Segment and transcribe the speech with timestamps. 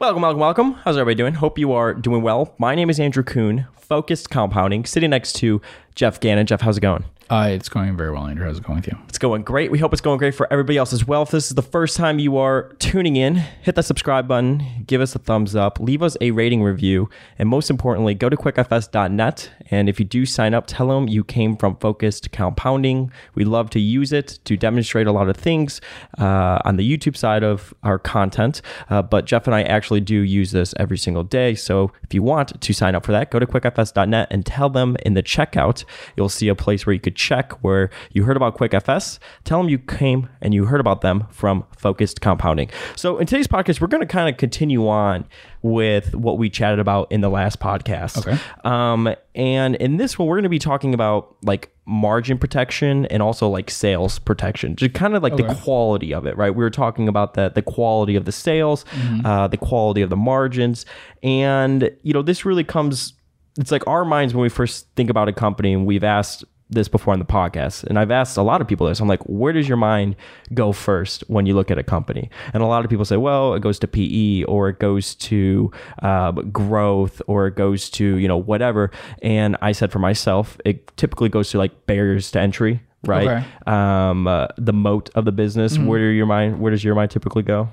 [0.00, 0.72] Welcome, welcome, welcome.
[0.82, 1.34] How's everybody doing?
[1.34, 2.54] Hope you are doing well.
[2.56, 5.60] My name is Andrew Kuhn, focused compounding, sitting next to
[5.94, 6.46] Jeff Gannon.
[6.46, 7.04] Jeff, how's it going?
[7.30, 8.44] Uh, it's going very well, Andrew.
[8.44, 8.98] How's it going with you?
[9.08, 9.70] It's going great.
[9.70, 11.22] We hope it's going great for everybody else as well.
[11.22, 15.00] If this is the first time you are tuning in, hit that subscribe button, give
[15.00, 17.08] us a thumbs up, leave us a rating review,
[17.38, 19.50] and most importantly, go to quickfs.net.
[19.70, 23.12] And if you do sign up, tell them you came from Focused Compounding.
[23.36, 25.80] We love to use it to demonstrate a lot of things
[26.18, 28.60] uh, on the YouTube side of our content.
[28.88, 31.54] Uh, but Jeff and I actually do use this every single day.
[31.54, 34.96] So if you want to sign up for that, go to quickfs.net and tell them
[35.06, 35.84] in the checkout,
[36.16, 39.18] you'll see a place where you could check where you heard about QuickFS.
[39.44, 42.70] Tell them you came and you heard about them from Focused Compounding.
[42.96, 45.26] So in today's podcast, we're going to kind of continue on
[45.62, 48.18] with what we chatted about in the last podcast.
[48.18, 48.38] Okay.
[48.64, 53.22] Um, and in this one, we're going to be talking about like margin protection and
[53.22, 56.50] also like sales protection, just kind of like the quality of it, right?
[56.50, 58.84] We were talking about that the quality of the sales,
[59.24, 60.86] uh, the quality of the margins,
[61.22, 63.14] and you know this really comes.
[63.58, 66.88] It's like our minds when we first think about a company, and we've asked this
[66.88, 69.00] before on the podcast, and I've asked a lot of people this.
[69.00, 70.14] I'm like, where does your mind
[70.54, 72.30] go first when you look at a company?
[72.54, 75.70] And a lot of people say, well, it goes to PE or it goes to
[76.02, 78.90] uh, growth or it goes to you know whatever.
[79.22, 83.28] And I said for myself, it typically goes to like barriers to entry, right?
[83.28, 83.46] Okay.
[83.66, 85.76] Um, uh, the moat of the business.
[85.76, 86.60] Where do your mind?
[86.60, 87.68] Where does your mind typically go?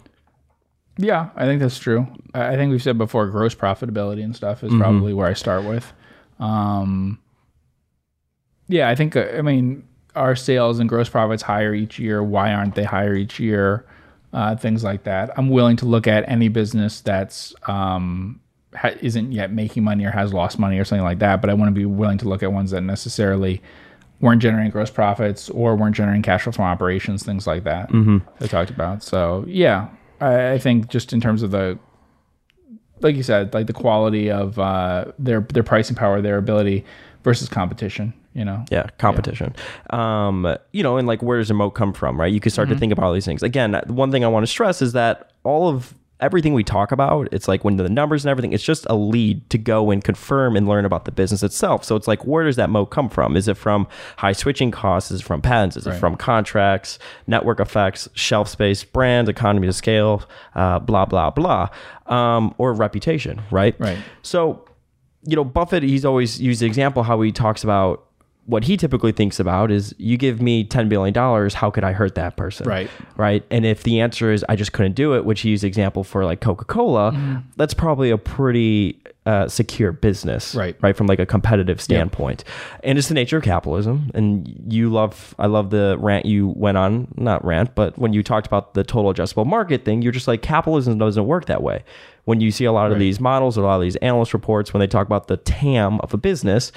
[0.97, 2.07] Yeah, I think that's true.
[2.33, 5.91] I think we've said before, gross profitability and stuff is probably where I start with.
[6.39, 7.19] Um,
[8.67, 9.15] yeah, I think.
[9.15, 12.23] uh, I mean, our sales and gross profits higher each year.
[12.23, 13.85] Why aren't they higher each year?
[14.33, 15.31] Uh, things like that.
[15.37, 18.41] I'm willing to look at any business that's um,
[18.75, 21.41] ha- isn't yet making money or has lost money or something like that.
[21.41, 23.61] But I want to be willing to look at ones that necessarily
[24.19, 27.89] weren't generating gross profits or weren't generating cash flow from operations, things like that.
[27.89, 28.17] Mm-hmm.
[28.43, 29.03] I talked about.
[29.03, 29.89] So yeah,
[30.19, 31.77] I, I think just in terms of the,
[33.01, 36.85] like you said, like the quality of uh, their their pricing power, their ability
[37.23, 38.13] versus competition.
[38.33, 38.65] You know.
[38.69, 39.55] Yeah, competition.
[39.89, 42.31] Um, you know, and like where does the moat come from, right?
[42.31, 43.41] You can start to think about all these things.
[43.41, 47.27] Again, one thing I want to stress is that all of everything we talk about,
[47.31, 50.55] it's like when the numbers and everything, it's just a lead to go and confirm
[50.55, 51.83] and learn about the business itself.
[51.83, 53.37] So it's like, where does that moat come from?
[53.37, 55.11] Is it from high switching costs?
[55.11, 55.77] Is it from patents?
[55.77, 56.97] Is it from contracts,
[57.27, 60.23] network effects, shelf space, brand, economy of scale,
[60.55, 61.69] uh, blah, blah, blah,
[62.07, 63.79] um, or reputation, right?
[63.79, 63.99] Right.
[64.23, 64.65] So,
[65.23, 68.06] you know, Buffett, he's always used the example how he talks about
[68.47, 71.13] what he typically thinks about is you give me $10 billion,
[71.51, 72.67] how could I hurt that person?
[72.67, 72.89] Right.
[73.17, 73.43] Right.
[73.51, 76.23] And if the answer is I just couldn't do it, which he used example for
[76.25, 77.35] like Coca Cola, Mm-hmm.
[77.57, 80.55] that's probably a pretty uh, secure business.
[80.55, 80.77] Right.
[80.81, 80.95] Right.
[80.95, 82.45] From like a competitive standpoint.
[82.83, 84.09] And it's the nature of capitalism.
[84.13, 88.23] And you love, I love the rant you went on, not rant, but when you
[88.23, 91.83] talked about the total addressable market thing, you're just like, capitalism doesn't work that way.
[92.23, 92.99] When you see a lot of Right.
[92.99, 96.13] these models, a lot of these analyst reports, when they talk about the TAM of
[96.13, 96.71] a business,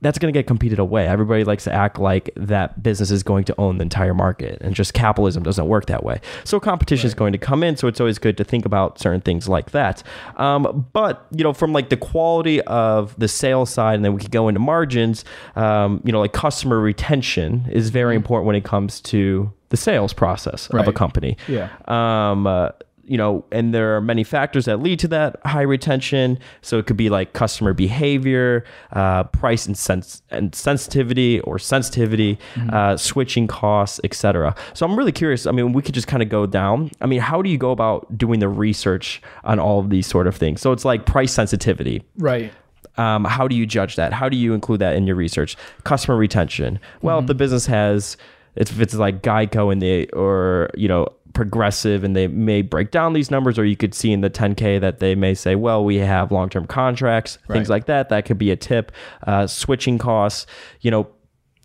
[0.00, 1.06] that's going to get competed away.
[1.06, 4.74] Everybody likes to act like that business is going to own the entire market, and
[4.74, 6.20] just capitalism doesn't work that way.
[6.44, 7.76] So competition is going to come in.
[7.76, 10.02] So it's always good to think about certain things like that.
[10.36, 14.20] Um, but you know, from like the quality of the sales side, and then we
[14.20, 15.24] could go into margins.
[15.56, 20.12] Um, you know, like customer retention is very important when it comes to the sales
[20.12, 21.36] process of a company.
[21.46, 21.68] Yeah.
[21.86, 22.70] Um, uh,
[23.08, 26.38] you know, and there are many factors that lead to that high retention.
[26.62, 32.38] So it could be like customer behavior, uh, price and, sens- and sensitivity or sensitivity,
[32.70, 34.54] uh, switching costs, etc.
[34.74, 35.46] So I'm really curious.
[35.46, 36.90] I mean, we could just kind of go down.
[37.00, 40.26] I mean, how do you go about doing the research on all of these sort
[40.26, 40.60] of things?
[40.60, 42.02] So it's like price sensitivity.
[42.16, 42.52] Right.
[42.96, 44.12] Um, how do you judge that?
[44.12, 45.56] How do you include that in your research?
[45.84, 46.80] Customer retention.
[47.00, 48.16] Well, if the business has,
[48.56, 53.12] if it's like Geico and they, or, you know, progressive and they may break down
[53.12, 55.96] these numbers, or you could see in the 10K that they may say, well, we
[55.96, 58.08] have long term contracts, things like that.
[58.08, 58.92] That could be a tip.
[59.26, 60.46] Uh, switching costs,
[60.80, 61.08] you know,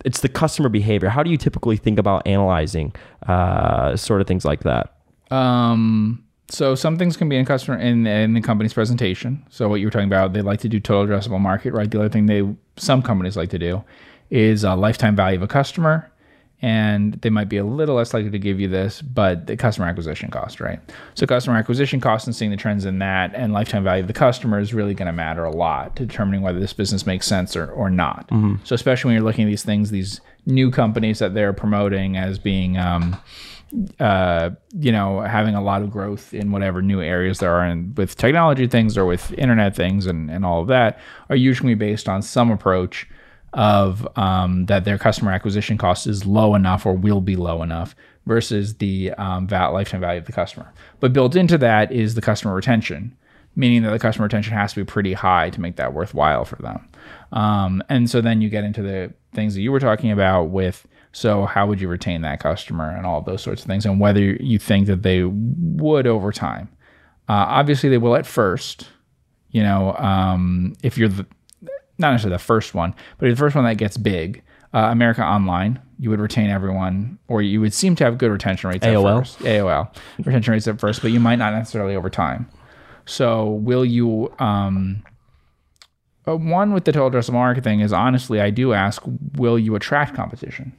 [0.04, 1.08] it's the customer behavior.
[1.08, 2.94] How do you typically think about analyzing
[3.26, 4.94] uh, sort of things like that?
[5.30, 9.44] Um, so some things can be in customer in, in the company's presentation.
[9.48, 11.90] So what you were talking about, they like to do total addressable market, right?
[11.90, 12.42] The other thing they
[12.76, 13.82] some companies like to do
[14.30, 16.10] is uh, lifetime value of a customer,
[16.64, 19.86] and they might be a little less likely to give you this, but the customer
[19.86, 20.80] acquisition cost, right?
[21.12, 24.14] So customer acquisition cost and seeing the trends in that, and lifetime value of the
[24.14, 27.54] customer is really going to matter a lot to determining whether this business makes sense
[27.54, 28.30] or or not.
[28.64, 32.38] So especially when you're looking at these things, these new companies that they're promoting as
[32.38, 33.20] being um,
[34.00, 37.94] uh, you know, having a lot of growth in whatever new areas there are and
[37.98, 42.08] with technology things or with internet things and, and all of that are usually based
[42.08, 43.06] on some approach
[43.54, 47.96] of um, that their customer acquisition cost is low enough or will be low enough
[48.26, 50.72] versus the um, val- lifetime value of the customer.
[51.00, 53.16] But built into that is the customer retention,
[53.56, 56.56] meaning that the customer retention has to be pretty high to make that worthwhile for
[56.56, 56.88] them.
[57.32, 60.86] Um, and so then you get into the things that you were talking about with
[61.14, 64.20] so how would you retain that customer and all those sorts of things, and whether
[64.20, 66.68] you think that they would over time.
[67.28, 68.88] Uh, obviously, they will at first.
[69.50, 71.24] You know, um, if you're the,
[71.98, 74.42] not necessarily the first one, but the first one that gets big,
[74.72, 78.70] uh, America Online, you would retain everyone, or you would seem to have good retention
[78.70, 78.84] rates.
[78.84, 79.18] AOL?
[79.18, 79.38] at first.
[79.40, 82.48] AOL retention rates at first, but you might not necessarily over time.
[83.06, 84.32] So, will you?
[84.38, 85.04] Um,
[86.26, 89.02] uh, one with the total addressable market thing is honestly, I do ask,
[89.34, 90.72] will you attract competition?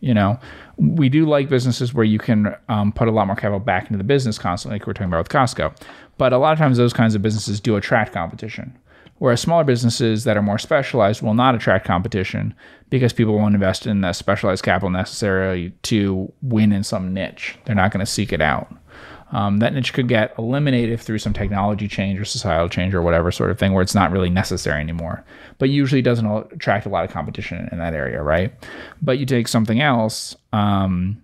[0.00, 0.38] You know,
[0.76, 3.98] we do like businesses where you can um, put a lot more capital back into
[3.98, 5.76] the business constantly, like we're talking about with Costco.
[6.18, 8.76] But a lot of times, those kinds of businesses do attract competition.
[9.18, 12.54] Whereas smaller businesses that are more specialized will not attract competition
[12.88, 17.56] because people won't invest in the specialized capital necessarily to win in some niche.
[17.64, 18.72] They're not going to seek it out.
[19.30, 23.30] Um, that niche could get eliminated through some technology change or societal change or whatever
[23.30, 25.24] sort of thing where it's not really necessary anymore.
[25.58, 28.52] But usually doesn't attract a lot of competition in that area, right?
[29.02, 30.34] But you take something else.
[30.52, 31.20] Um,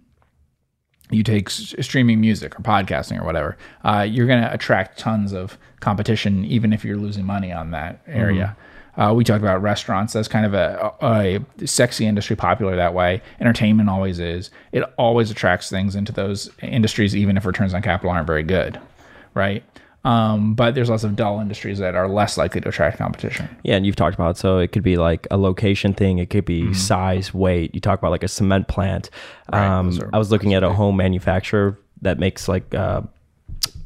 [1.10, 5.32] you take s- streaming music or podcasting or whatever, uh, you're going to attract tons
[5.32, 8.56] of competition, even if you're losing money on that area.
[8.96, 12.94] Uh, we talked about restaurants That's kind of a, a, a sexy industry, popular that
[12.94, 13.22] way.
[13.40, 14.50] Entertainment always is.
[14.70, 18.80] It always attracts things into those industries, even if returns on capital aren't very good,
[19.34, 19.64] right?
[20.04, 23.48] Um, but there's lots of dull industries that are less likely to attract competition.
[23.62, 26.18] Yeah, and you've talked about so it could be like a location thing.
[26.18, 26.72] It could be Mm-hmm.
[26.74, 27.74] size, weight.
[27.74, 29.08] You talk about like a cement plant.
[29.52, 33.00] um, I was looking at a home manufacturer that makes like uh,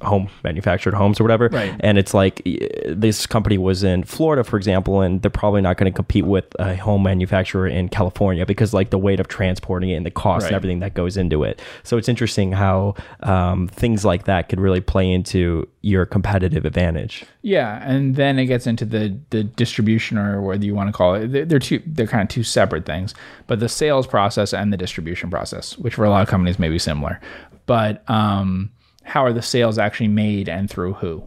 [0.03, 1.49] home manufactured homes or whatever.
[1.49, 1.75] Right.
[1.81, 2.43] And it's like
[2.89, 6.45] this company was in Florida, for example, and they're probably not going to compete with
[6.59, 10.47] a home manufacturer in California because like the weight of transporting it and the cost
[10.47, 11.61] and everything that goes into it.
[11.83, 17.25] So it's interesting how um, things like that could really play into your competitive advantage.
[17.43, 21.15] Yeah, and then it gets into the the distribution or whether you want to call
[21.15, 21.29] it.
[21.29, 21.83] They're, they're two.
[21.87, 23.15] They're kind of two separate things.
[23.47, 26.69] But the sales process and the distribution process, which for a lot of companies may
[26.69, 27.21] be similar,
[27.67, 28.71] but um,
[29.09, 31.27] how are the sales actually made and through who?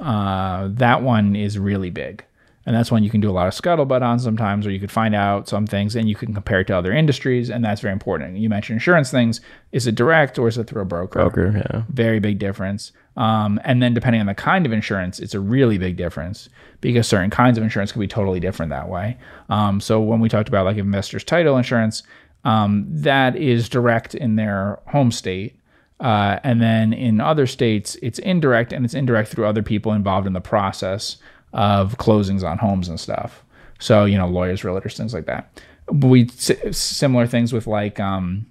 [0.00, 2.24] Uh, that one is really big.
[2.68, 4.90] And that's one you can do a lot of scuttlebutt on sometimes, or you could
[4.90, 7.48] find out some things and you can compare it to other industries.
[7.48, 8.36] And that's very important.
[8.36, 9.40] You mentioned insurance things.
[9.72, 11.30] Is it direct or is it through a broker?
[11.30, 11.84] Broker, yeah.
[11.88, 12.92] very big difference.
[13.16, 16.50] Um, and then depending on the kind of insurance, it's a really big difference
[16.82, 19.16] because certain kinds of insurance can be totally different that way.
[19.48, 22.02] Um, so when we talked about like investors title insurance,
[22.44, 25.58] um, that is direct in their home state.
[26.00, 30.26] Uh, and then in other states, it's indirect and it's indirect through other people involved
[30.26, 31.16] in the process
[31.52, 33.44] of closings on homes and stuff.
[33.78, 35.60] So, you know, lawyers, realtors, things like that.
[35.90, 38.46] We similar things with like um,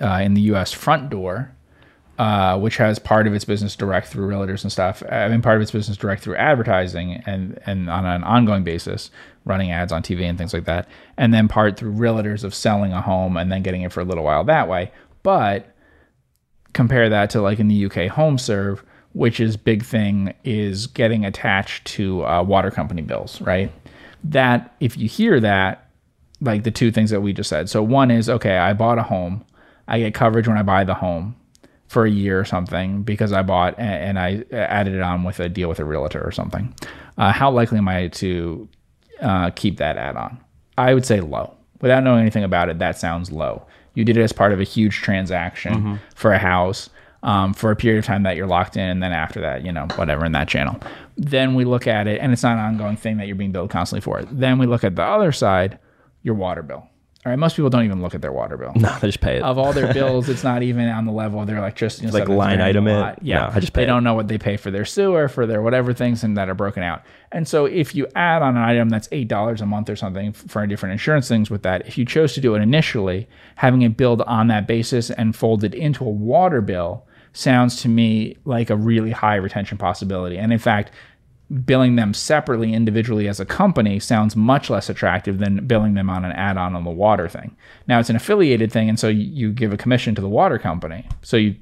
[0.00, 0.74] uh, in the U.S.
[0.74, 1.50] Frontdoor,
[2.18, 5.02] uh, which has part of its business direct through realtors and stuff.
[5.10, 9.10] I mean, part of its business direct through advertising and and on an ongoing basis,
[9.44, 12.92] running ads on TV and things like that, and then part through realtors of selling
[12.92, 14.92] a home and then getting it for a little while that way.
[15.22, 15.71] But
[16.72, 18.80] compare that to like in the UK HomeServe,
[19.12, 23.70] which is big thing is getting attached to uh, water company bills, right?
[24.24, 25.90] That if you hear that,
[26.40, 27.68] like the two things that we just said.
[27.68, 29.44] So one is okay, I bought a home,
[29.86, 31.36] I get coverage when I buy the home
[31.88, 35.40] for a year or something because I bought a- and I added it on with
[35.40, 36.74] a deal with a realtor or something.
[37.18, 38.68] Uh, how likely am I to
[39.20, 40.38] uh, keep that add on?
[40.78, 41.54] I would say low.
[41.82, 43.66] Without knowing anything about it, that sounds low.
[43.94, 45.72] You did it as part of a huge transaction
[46.14, 46.88] for a house
[47.22, 49.70] um, for a period of time that you're locked in, and then after that, you
[49.72, 50.76] know, whatever in that channel.
[51.16, 53.70] Then we look at it, and it's not an ongoing thing that you're being billed
[53.70, 54.22] constantly for.
[54.24, 55.78] Then we look at the other side,
[56.22, 56.88] your water bill.
[57.24, 59.36] All right, most people don't even look at their water bill No, they just pay
[59.36, 59.42] it.
[59.42, 62.06] of all their bills, it's not even on the level of their electricity.
[62.06, 63.18] and like line item it?
[63.22, 63.86] Yeah, No, I just pay they it.
[63.86, 66.54] don't know what they pay for their sewer, for their whatever things, and that are
[66.54, 67.02] broken out.
[67.30, 70.32] And so, if you add on an item that's eight dollars a month or something
[70.32, 73.96] for different insurance things with that, if you chose to do it initially, having it
[73.96, 78.76] billed on that basis and folded into a water bill sounds to me like a
[78.76, 80.36] really high retention possibility.
[80.36, 80.90] And in fact,
[81.52, 86.24] billing them separately individually as a company sounds much less attractive than billing them on
[86.24, 87.54] an add-on on the water thing.
[87.86, 91.06] Now it's an affiliated thing and so you, give a commission to the water company.
[91.22, 91.56] So you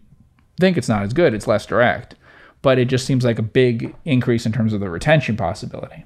[0.61, 2.15] think it's not as good, it's less direct.
[2.63, 6.05] But it just seems like a big increase in terms of the retention possibility.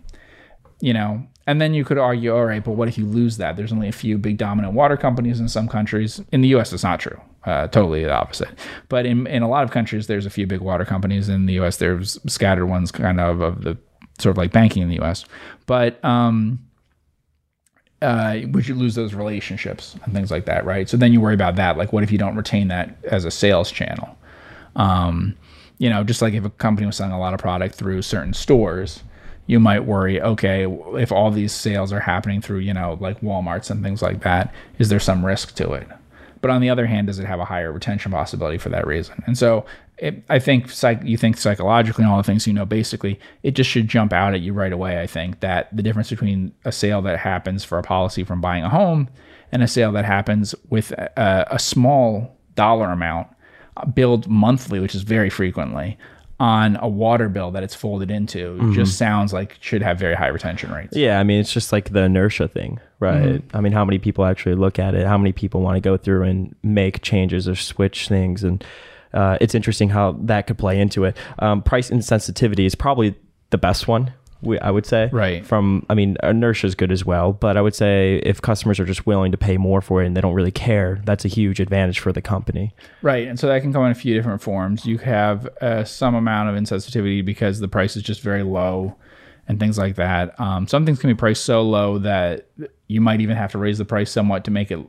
[0.81, 3.57] You know, and then you could argue, all right, but what if you lose that?
[3.57, 6.21] There's only a few big dominant water companies in some countries.
[6.33, 7.21] In the US, it's not true.
[7.45, 8.49] Uh, totally the opposite.
[8.89, 11.29] But in, in a lot of countries, there's a few big water companies.
[11.29, 13.77] In the US, there's scattered ones kind of of the
[14.19, 15.25] sort of like banking in the US.
[15.67, 16.61] But um,
[18.01, 20.89] uh, would you lose those relationships and things like that, right?
[20.89, 21.77] So then you worry about that.
[21.77, 24.17] Like, what if you don't retain that as a sales channel?
[24.77, 25.37] Um,
[25.79, 28.33] you know, just like if a company was selling a lot of product through certain
[28.33, 29.03] stores,
[29.47, 33.71] you might worry, okay, if all these sales are happening through, you know, like Walmarts
[33.71, 35.87] and things like that, is there some risk to it?
[36.41, 39.23] But on the other hand, does it have a higher retention possibility for that reason?
[39.27, 39.65] And so
[39.99, 43.53] it, I think psych, you think psychologically and all the things you know, basically, it
[43.53, 45.01] just should jump out at you right away.
[45.01, 48.65] I think that the difference between a sale that happens for a policy from buying
[48.65, 49.09] a home
[49.53, 53.29] and a sale that happens with a, a small dollar amount
[53.77, 55.97] uh, billed monthly, which is very frequently
[56.41, 58.73] on a water bill that it's folded into, mm-hmm.
[58.73, 60.97] just sounds like should have very high retention rates.
[60.97, 63.23] Yeah, I mean, it's just like the inertia thing, right?
[63.23, 63.57] Mm-hmm.
[63.57, 65.07] I mean, how many people actually look at it?
[65.07, 68.65] How many people want to go through and make changes or switch things and
[69.15, 71.17] uh, it's interesting how that could play into it.
[71.39, 73.15] Um, price insensitivity is probably
[73.51, 74.13] the best one.
[74.45, 75.45] We, I would say, right?
[75.45, 78.85] From, I mean, inertia is good as well, but I would say if customers are
[78.85, 81.61] just willing to pay more for it and they don't really care, that's a huge
[81.61, 83.27] advantage for the company, right?
[83.27, 84.87] And so that can come in a few different forms.
[84.87, 88.97] You have uh, some amount of insensitivity because the price is just very low,
[89.47, 90.39] and things like that.
[90.41, 92.49] Um, some things can be priced so low that
[92.87, 94.81] you might even have to raise the price somewhat to make it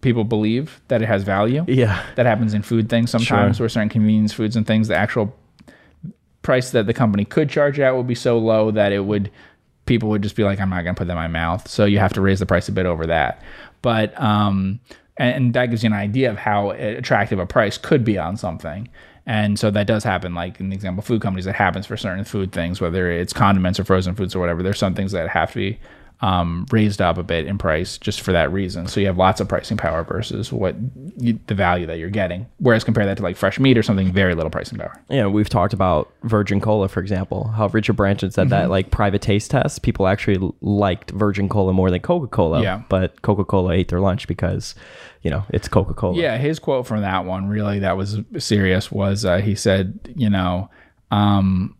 [0.00, 1.64] people believe that it has value.
[1.66, 2.04] Yeah.
[2.14, 3.64] That happens in food things sometimes, sure.
[3.64, 5.34] where certain convenience foods and things, the actual
[6.46, 9.30] price that the company could charge out would be so low that it would
[9.84, 11.68] people would just be like, I'm not going to put that in my mouth.
[11.68, 13.42] So you have to raise the price a bit over that.
[13.82, 14.80] But um,
[15.16, 18.36] and, and that gives you an idea of how attractive a price could be on
[18.36, 18.88] something.
[19.26, 22.24] And so that does happen, like in the example, food companies, that happens for certain
[22.24, 24.62] food things, whether it's condiments or frozen foods or whatever.
[24.62, 25.78] There's some things that have to be
[26.22, 28.86] um, raised up a bit in price just for that reason.
[28.86, 30.74] So you have lots of pricing power versus what
[31.18, 32.46] you, the value that you're getting.
[32.58, 34.98] Whereas compare that to like fresh meat or something, very little pricing power.
[35.10, 38.50] Yeah, we've talked about Virgin Cola, for example, how Richard Branson said mm-hmm.
[38.50, 42.62] that like private taste test, people actually liked Virgin Cola more than Coca Cola.
[42.62, 42.82] Yeah.
[42.88, 44.74] But Coca Cola ate their lunch because,
[45.20, 46.16] you know, it's Coca Cola.
[46.16, 50.30] Yeah, his quote from that one, really, that was serious, was uh, he said, you
[50.30, 50.70] know,
[51.10, 51.76] um,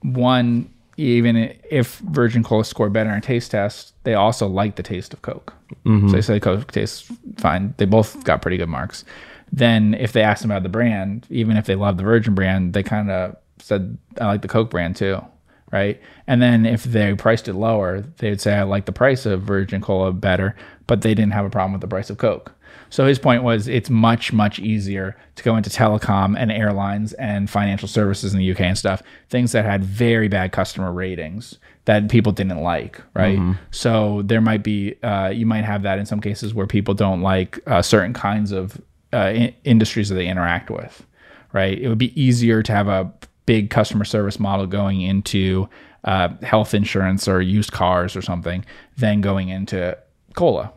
[0.00, 5.14] one, even if Virgin Cola scored better in taste test, they also like the taste
[5.14, 5.54] of Coke.
[5.86, 6.08] Mm-hmm.
[6.08, 7.72] So they said Coke tastes fine.
[7.78, 9.04] They both got pretty good marks.
[9.50, 12.74] Then if they asked them about the brand, even if they love the Virgin brand,
[12.74, 15.24] they kind of said, I like the Coke brand too.
[15.72, 16.00] Right.
[16.26, 19.42] And then if they priced it lower, they would say, I like the price of
[19.42, 22.52] Virgin Cola better, but they didn't have a problem with the price of Coke.
[22.90, 27.48] So his point was it's much, much easier to go into telecom and airlines and
[27.48, 32.08] financial services in the UK and stuff, things that had very bad customer ratings that
[32.08, 33.38] people didn't like, right?
[33.38, 33.52] Mm-hmm.
[33.70, 37.22] So there might be, uh, you might have that in some cases where people don't
[37.22, 38.80] like uh, certain kinds of
[39.12, 41.06] uh, in- industries that they interact with,
[41.52, 41.78] right?
[41.78, 43.12] It would be easier to have a
[43.46, 45.68] big customer service model going into
[46.04, 48.64] uh, health insurance or used cars or something
[48.96, 49.96] than going into
[50.34, 50.72] cola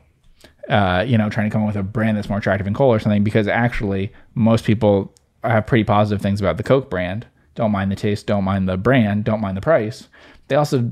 [0.70, 2.96] uh, you know, trying to come up with a brand that's more attractive than cola
[2.96, 7.28] or something because actually most people have pretty positive things about the Coke brand.
[7.56, 10.08] Don't mind the taste, don't mind the brand, don't mind the price.
[10.48, 10.92] They also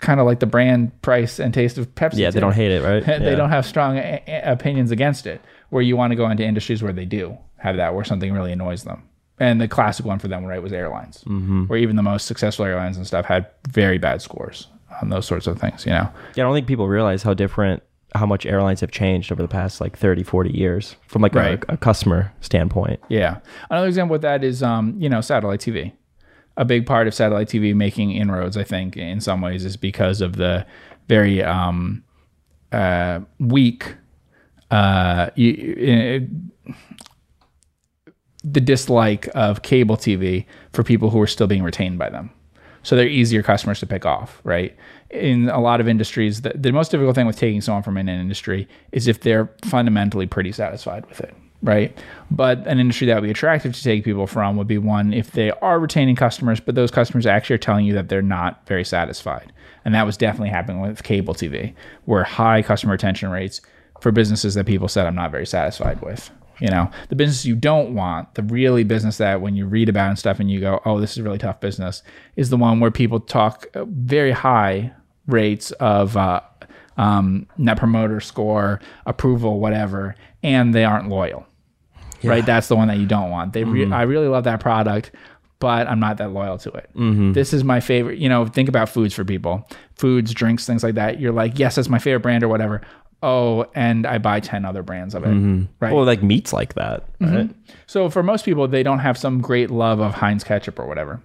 [0.00, 2.18] kind of like the brand, price, and taste of Pepsi.
[2.18, 3.04] Yeah, they don't hate it, right?
[3.20, 3.34] they yeah.
[3.36, 5.40] don't have strong a- a- opinions against it.
[5.68, 8.50] Where you want to go into industries where they do have that, where something really
[8.50, 9.04] annoys them.
[9.38, 11.64] And the classic one for them, right, was airlines, mm-hmm.
[11.64, 14.66] where even the most successful airlines and stuff had very bad scores
[15.00, 15.86] on those sorts of things.
[15.86, 16.10] You know?
[16.34, 17.82] Yeah, I don't think people realize how different
[18.14, 21.62] how much airlines have changed over the past like 30 40 years from like right.
[21.68, 23.00] a, a, customer standpoint.
[23.08, 23.38] Yeah.
[23.70, 25.92] Another example of that is um, you know satellite tv
[26.56, 30.20] a big part of satellite tv making inroads i think in some ways is because
[30.20, 30.66] of the
[31.08, 32.02] very um,
[32.72, 33.94] uh, weak
[34.70, 36.28] uh, you,
[36.68, 36.72] uh,
[38.42, 42.30] the dislike of cable tv for people who are still being retained by them.
[42.82, 44.74] So they're easier customers to pick off right
[45.10, 48.08] in a lot of industries, the, the most difficult thing with taking someone from an
[48.08, 51.96] industry is if they're fundamentally pretty satisfied with it, right?
[52.30, 55.32] But an industry that would be attractive to take people from would be one if
[55.32, 58.84] they are retaining customers, but those customers actually are telling you that they're not very
[58.84, 59.52] satisfied.
[59.84, 61.74] And that was definitely happening with cable TV,
[62.04, 63.60] where high customer retention rates
[64.00, 66.30] for businesses that people said I'm not very satisfied with.
[66.60, 70.10] You know, the business you don't want, the really business that when you read about
[70.10, 72.02] and stuff and you go, oh, this is a really tough business,
[72.36, 74.92] is the one where people talk very high
[75.32, 76.40] rates of uh,
[76.96, 81.46] um, net promoter score, approval, whatever, and they aren't loyal.
[82.22, 82.32] Yeah.
[82.32, 83.54] Right, that's the one that you don't want.
[83.54, 83.94] They, re- mm-hmm.
[83.94, 85.10] I really love that product,
[85.58, 86.90] but I'm not that loyal to it.
[86.94, 87.32] Mm-hmm.
[87.32, 88.18] This is my favorite.
[88.18, 91.18] You know, think about foods for people, foods, drinks, things like that.
[91.18, 92.82] You're like, yes, that's my favorite brand or whatever.
[93.22, 95.28] Oh, and I buy ten other brands of it.
[95.28, 95.64] Mm-hmm.
[95.80, 95.94] Right.
[95.94, 97.06] Well, like meats like that.
[97.20, 97.36] Mm-hmm.
[97.36, 97.50] Right.
[97.86, 101.22] So for most people, they don't have some great love of Heinz ketchup or whatever.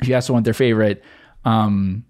[0.00, 1.02] If you ask someone their favorite
[1.44, 2.04] um,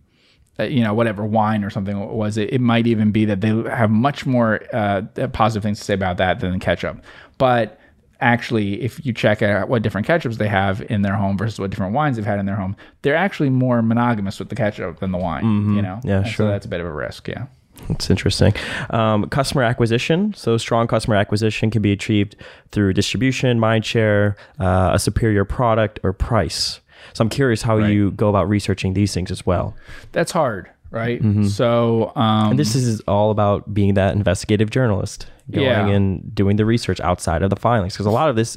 [0.64, 3.90] you know, whatever wine or something was, it, it might even be that they have
[3.90, 7.02] much more uh, positive things to say about that than ketchup.
[7.38, 7.78] But
[8.20, 11.70] actually, if you check out what different ketchups they have in their home versus what
[11.70, 15.12] different wines they've had in their home, they're actually more monogamous with the ketchup than
[15.12, 15.44] the wine.
[15.76, 16.08] You know, Mm-hmm.
[16.08, 16.46] Yeah, And sure.
[16.46, 17.28] So that's a bit of a risk.
[17.28, 17.46] Yeah.
[17.90, 18.54] It's interesting.
[18.90, 20.34] Um, customer acquisition.
[20.34, 22.34] So, strong customer acquisition can be achieved
[22.72, 26.80] through distribution, mind share, uh, a superior product, or price.
[27.14, 29.74] So, I'm curious how you go about researching these things as well.
[30.12, 31.20] That's hard, right?
[31.46, 35.86] So, um, And this is all about being that investigative journalist, going Yeah.
[35.88, 37.94] and doing the research outside of the filings.
[37.94, 38.56] Because a lot of this,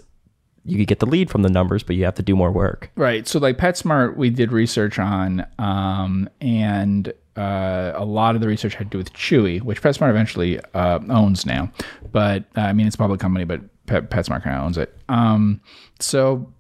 [0.64, 2.92] you could get the lead from the numbers, but you have to do more work.
[2.96, 3.28] Right.
[3.28, 8.76] So like PetSmart, we did research on, um, and uh, a lot of the research
[8.76, 11.72] had to do with Chewy, which PetSmart eventually uh, owns now.
[12.12, 14.96] But uh, I mean, it's a public company, but Pet, PetSmart kind of owns it.
[15.10, 15.62] Um,
[16.00, 16.52] so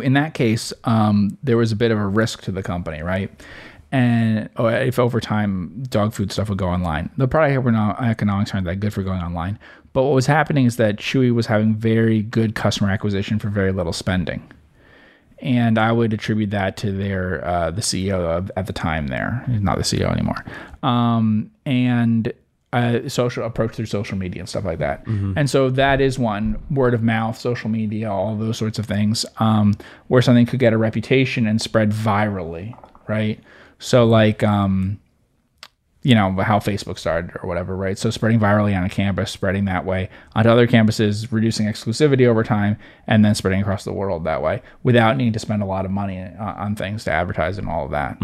[0.00, 3.30] in that case, um, there was a bit of a risk to the company, right?
[3.90, 7.54] And oh, if over time dog food stuff would go online, the product
[8.00, 9.58] economics aren't that good for going online.
[9.92, 13.72] But what was happening is that Chewy was having very good customer acquisition for very
[13.72, 14.50] little spending,
[15.40, 19.44] and I would attribute that to their uh, the CEO of, at the time there,
[19.50, 20.42] he's not the CEO anymore,
[20.82, 22.32] um, and
[22.72, 25.06] uh, social approach through social media and stuff like that.
[25.36, 29.26] And so that is one word of mouth, social media, all those sorts of things,
[29.38, 29.74] um,
[30.08, 32.74] where something could get a reputation and spread virally,
[33.08, 33.38] right?
[33.78, 34.98] So like, um,
[36.04, 37.96] you know, how Facebook started or whatever, right?
[37.96, 42.42] So spreading virally on a campus, spreading that way onto other campuses, reducing exclusivity over
[42.42, 42.76] time,
[43.06, 45.90] and then spreading across the world that way without needing to spend a lot of
[45.92, 48.16] money on, on things to advertise and all of that.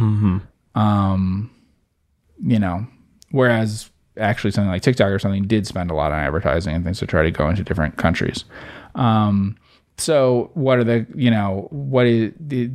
[0.75, 1.51] Um,
[2.43, 2.87] you know,
[3.31, 6.99] whereas actually something like TikTok or something did spend a lot on advertising and things
[6.99, 8.45] to try to go into different countries.
[8.95, 9.57] Um,
[9.97, 12.71] so what are the, you know, what is the,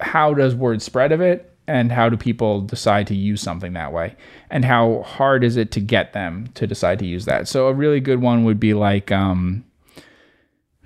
[0.00, 1.50] how does word spread of it?
[1.66, 4.16] And how do people decide to use something that way?
[4.50, 7.48] And how hard is it to get them to decide to use that?
[7.48, 9.64] So a really good one would be like um,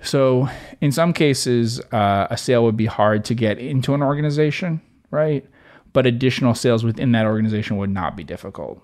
[0.01, 0.47] so
[0.81, 5.45] in some cases uh, a sale would be hard to get into an organization right
[5.93, 8.81] but additional sales within that organization would not be difficult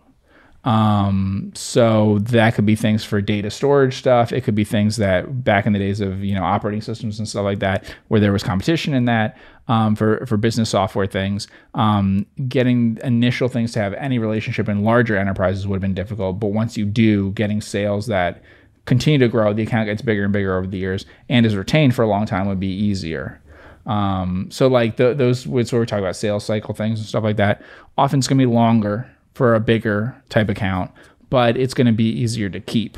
[0.65, 4.33] um, so that could be things for data storage stuff.
[4.33, 7.29] It could be things that back in the days of you know operating systems and
[7.29, 9.37] stuff like that, where there was competition in that.
[9.67, 14.83] Um, for for business software things, um, getting initial things to have any relationship in
[14.83, 16.39] larger enterprises would have been difficult.
[16.39, 18.43] But once you do, getting sales that
[18.85, 21.95] continue to grow, the account gets bigger and bigger over the years, and is retained
[21.95, 23.41] for a long time would be easier.
[23.85, 27.37] Um, so like the, those, which we're talking about sales cycle things and stuff like
[27.37, 27.61] that.
[27.97, 30.91] Often it's going to be longer for a bigger type account,
[31.29, 32.97] but it's going to be easier to keep.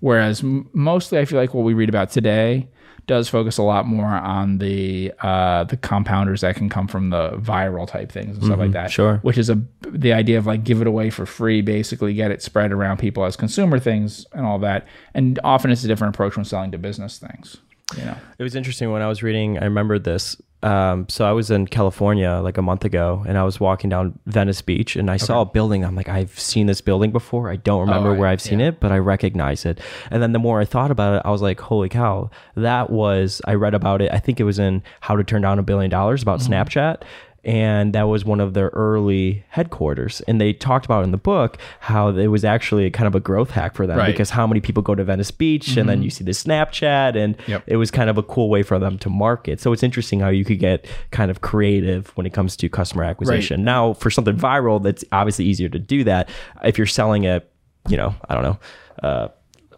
[0.00, 2.68] Whereas m- mostly, I feel like what we read about today
[3.06, 7.32] does focus a lot more on the uh, the compounders that can come from the
[7.32, 8.90] viral type things and stuff like that.
[8.90, 9.18] sure.
[9.18, 12.42] Which is a the idea of like give it away for free, basically get it
[12.42, 14.86] spread around people as consumer things and all that.
[15.12, 17.58] And often it's a different approach when selling to business things.
[17.96, 18.16] You know.
[18.38, 19.58] It was interesting when I was reading.
[19.58, 20.40] I remember this.
[20.62, 24.18] Um, so I was in California like a month ago, and I was walking down
[24.24, 25.84] Venice Beach, and I saw a building.
[25.84, 27.50] I'm like, I've seen this building before.
[27.50, 29.78] I don't remember I- where I've seen it, but I recognize it.
[30.10, 33.42] And then the more I thought about it, I was like, holy cow, that was.
[33.44, 34.10] I read about it.
[34.10, 37.02] I think it was in How to Turn Down a Billion Dollars about Snapchat.
[37.44, 40.20] And that was one of their early headquarters.
[40.22, 43.50] And they talked about in the book how it was actually kind of a growth
[43.50, 44.06] hack for them Right.
[44.06, 47.36] because how many people go to Venice Beach and then you see the Snapchat and
[47.46, 47.64] Yep.
[47.66, 49.60] it was kind of a cool way for them to market.
[49.60, 53.04] So it's interesting how you could get kind of creative when it comes to customer
[53.04, 53.62] acquisition.
[53.64, 56.28] Now, for something viral, that's obviously easier to do that.
[56.64, 57.42] If you're selling a,
[57.88, 58.58] you know, I don't know,
[59.02, 59.28] uh,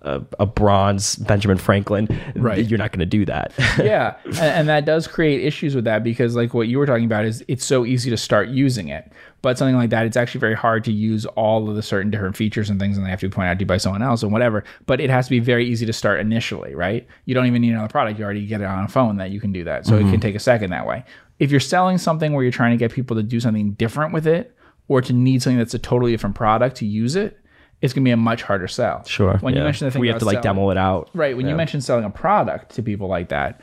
[0.07, 2.65] a, a bronze Benjamin Franklin, Right.
[2.65, 3.53] you're not going to do that.
[3.79, 7.05] yeah and, and that does create issues with that because like what you were talking
[7.05, 10.41] about is it's so easy to start using it but something like that it's actually
[10.41, 13.21] very hard to use all of the certain different features and things and they have
[13.21, 15.31] to be pointed out to you by someone else and whatever but it has to
[15.31, 18.47] be very easy to start initially right you don't even need another product you already
[18.47, 20.21] get it on a phone that you can do that so it can mm-hmm.
[20.21, 21.05] take a second that way
[21.39, 24.27] if you're selling something where you're trying to get people to do something different with
[24.27, 24.57] it
[24.89, 27.39] or to need something that's a totally different product to use it
[27.83, 29.39] it's going to be a much harder sell sure.
[29.39, 31.11] when you mention the thing we have to like selling- demo it out.
[31.15, 31.37] Right.
[31.37, 33.61] When you mention selling a product to people like that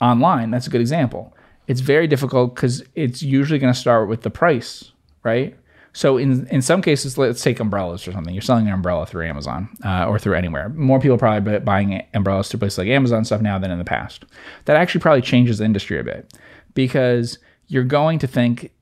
[0.00, 1.34] online, that's a good example.
[1.66, 4.92] It's very difficult because it's usually going to start with the price,
[5.24, 5.56] right?
[5.96, 8.34] So in in some cases, let's take umbrellas or something.
[8.34, 10.68] You're selling an umbrella through Amazon uh, or through anywhere.
[10.68, 14.26] More people probably buying umbrellas through places like Amazon stuff now than in the past.
[14.66, 16.34] That actually probably changes the industry a bit
[16.74, 17.38] because
[17.68, 18.72] you're going to think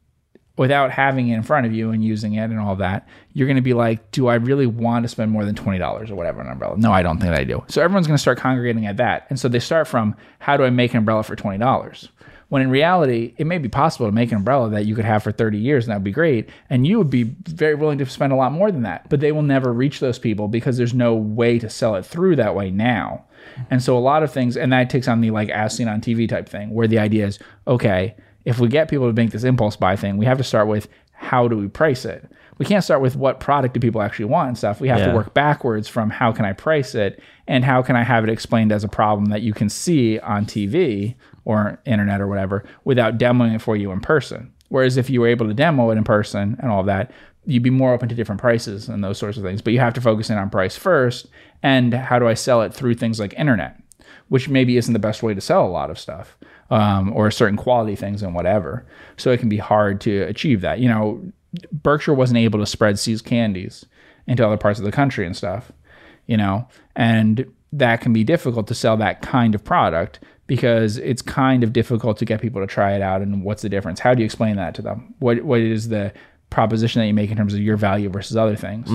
[0.56, 3.56] without having it in front of you and using it and all that, you're going
[3.56, 6.48] to be like, do I really want to spend more than $20 or whatever an
[6.48, 6.76] umbrella?
[6.78, 7.64] No, I don't think I do.
[7.68, 9.26] So everyone's going to start congregating at that.
[9.30, 12.08] And so they start from, how do I make an umbrella for $20?
[12.50, 15.24] When in reality, it may be possible to make an umbrella that you could have
[15.24, 16.50] for 30 years and that would be great.
[16.70, 19.08] And you would be very willing to spend a lot more than that.
[19.10, 22.36] But they will never reach those people because there's no way to sell it through
[22.36, 23.24] that way now.
[23.70, 26.00] And so a lot of things, and that takes on the like as seen on
[26.00, 29.44] TV type thing, where the idea is, okay, if we get people to make this
[29.44, 32.30] impulse buy thing, we have to start with how do we price it?
[32.58, 34.80] We can't start with what product do people actually want and stuff.
[34.80, 35.06] We have Yeah.
[35.08, 38.30] to work backwards from how can I price it and how can I have it
[38.30, 43.18] explained as a problem that you can see on TV or internet or whatever without
[43.18, 44.52] demoing it for you in person.
[44.68, 47.10] Whereas if you were able to demo it in person and all of that,
[47.46, 49.60] you'd be more open to different prices and those sorts of things.
[49.60, 51.26] But you have to focus in on price first
[51.62, 53.78] and how do I sell it through things like internet,
[54.28, 56.36] which maybe isn't the best way to sell a lot of stuff
[56.70, 58.86] um, or certain quality things and whatever.
[59.16, 60.80] So it can be hard to achieve that.
[60.80, 61.32] You know,
[61.72, 63.84] Berkshire wasn't able to spread See's candies
[64.26, 65.70] into other parts of the country and stuff,
[66.26, 71.22] you know, and that can be difficult to sell that kind of product because it's
[71.22, 74.00] kind of difficult to get people to try it out and what's the difference?
[74.00, 75.14] How do you explain that to them?
[75.18, 76.12] What what is the
[76.54, 78.88] proposition that you make in terms of your value versus other things?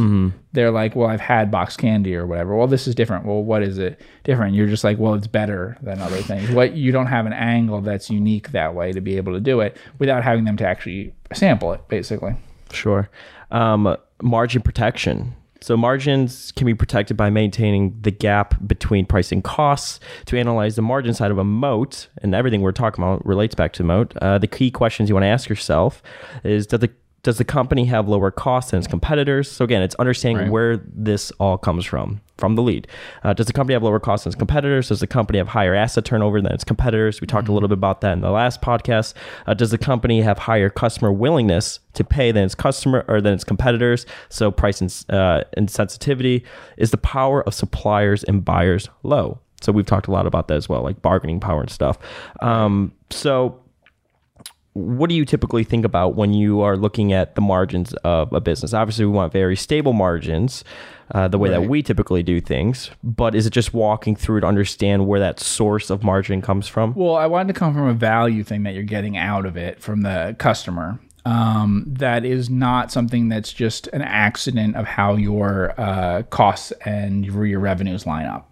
[0.53, 2.55] They're like, well, I've had box candy or whatever.
[2.55, 3.25] Well, this is different.
[3.25, 4.55] Well, what is it different?
[4.55, 6.49] You're just like, well, it's better than other things.
[6.59, 9.59] What you don't have an angle that's unique that way to be able to do
[9.59, 12.35] it without having them to actually sample it, basically.
[12.71, 13.09] Sure.
[13.51, 15.35] Um, margin protection.
[15.61, 19.99] So margins can be protected by maintaining the gap between pricing costs.
[20.27, 23.73] To analyze the margin side of a moat, and everything we're talking about relates back
[23.73, 24.15] to moat.
[24.17, 26.01] Uh, the key questions you want to ask yourself
[26.43, 26.91] is: Does the
[27.23, 29.51] does the company have lower costs than its competitors?
[29.51, 30.51] So again, it's understanding Right.
[30.51, 32.87] where this all comes from from the lead.
[33.23, 34.87] Uh, does the company have lower costs than its competitors?
[34.87, 37.19] Does the company have higher asset turnover than its competitors?
[37.19, 39.13] We talked a little bit about that in the last podcast.
[39.45, 43.33] Uh, does the company have higher customer willingness to pay than its customer or than
[43.33, 44.05] its competitors?
[44.29, 46.43] So price ins- uh, insensitivity
[46.77, 49.39] is the power of suppliers and buyers low.
[49.61, 51.97] So we've talked a lot about that as well, like bargaining power and stuff.
[52.41, 53.59] Um, so
[54.73, 58.39] what do you typically think about when you are looking at the margins of a
[58.39, 58.73] business?
[58.73, 60.63] Obviously, we want very stable margins,
[61.11, 62.91] uh, the way that we typically do things.
[63.03, 66.93] But is it just walking through to understand where that source of margin comes from?
[66.93, 69.81] Well, I wanted to come from a value thing that you're getting out of it
[69.81, 70.99] from the customer.
[71.25, 77.25] Um, that is not something that's just an accident of how your uh, costs and
[77.25, 78.49] your revenues line up.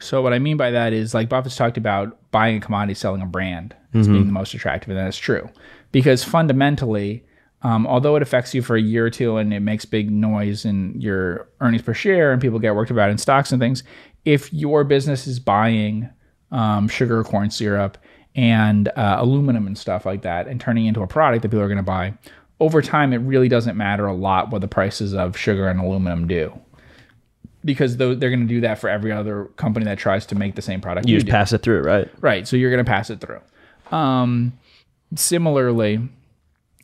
[0.00, 3.22] So what I mean by that is like Buffett's talked about buying a commodity, selling
[3.22, 5.48] a brand as being the most attractive, and that's true
[5.92, 7.24] because fundamentally,
[7.62, 10.64] um, although it affects you for a year or two and it makes big noise
[10.64, 13.82] in your earnings per share and people get worked about in stocks and things,
[14.24, 16.08] if your business is buying
[16.52, 17.98] um, sugar, corn syrup,
[18.36, 21.68] and uh, aluminum and stuff like that, and turning into a product that people are
[21.68, 22.14] going to buy,
[22.60, 26.26] over time, it really doesn't matter a lot what the prices of sugar and aluminum
[26.28, 26.52] do.
[27.68, 30.62] Because they're going to do that for every other company that tries to make the
[30.62, 31.06] same product.
[31.06, 31.32] You you just do.
[31.32, 32.08] pass it through, right?
[32.22, 32.48] Right.
[32.48, 33.40] So you're going to pass it through.
[33.94, 34.58] Um,
[35.14, 36.00] similarly,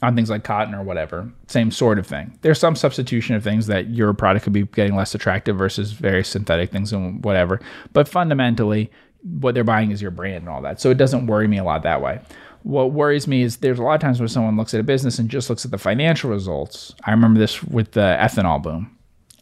[0.02, 2.38] on things like cotton or whatever, same sort of thing.
[2.42, 6.22] There's some substitution of things that your product could be getting less attractive versus very
[6.22, 7.60] synthetic things and whatever.
[7.94, 8.90] But fundamentally,
[9.22, 10.82] what they're buying is your brand and all that.
[10.82, 12.20] So it doesn't worry me a lot that way.
[12.62, 15.18] What worries me is there's a lot of times when someone looks at a business
[15.18, 16.94] and just looks at the financial results.
[17.04, 18.93] I remember this with the ethanol boom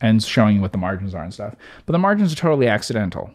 [0.02, 1.56] and showing you what the margins are and stuff.
[1.86, 3.32] But the margins are totally accidental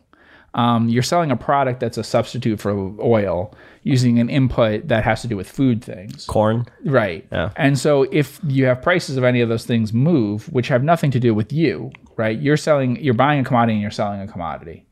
[0.57, 3.53] um, you're selling a product that's a substitute for oil
[3.83, 6.25] using an input that has to do with food things.
[6.25, 6.65] Corn.
[6.83, 7.25] Right.
[7.31, 7.51] Yeah.
[7.55, 11.11] And so if you have prices of any of those things move, which have nothing
[11.11, 12.37] to do with you, right?
[12.37, 14.85] You're selling, you're buying a commodity and you're selling a commodity.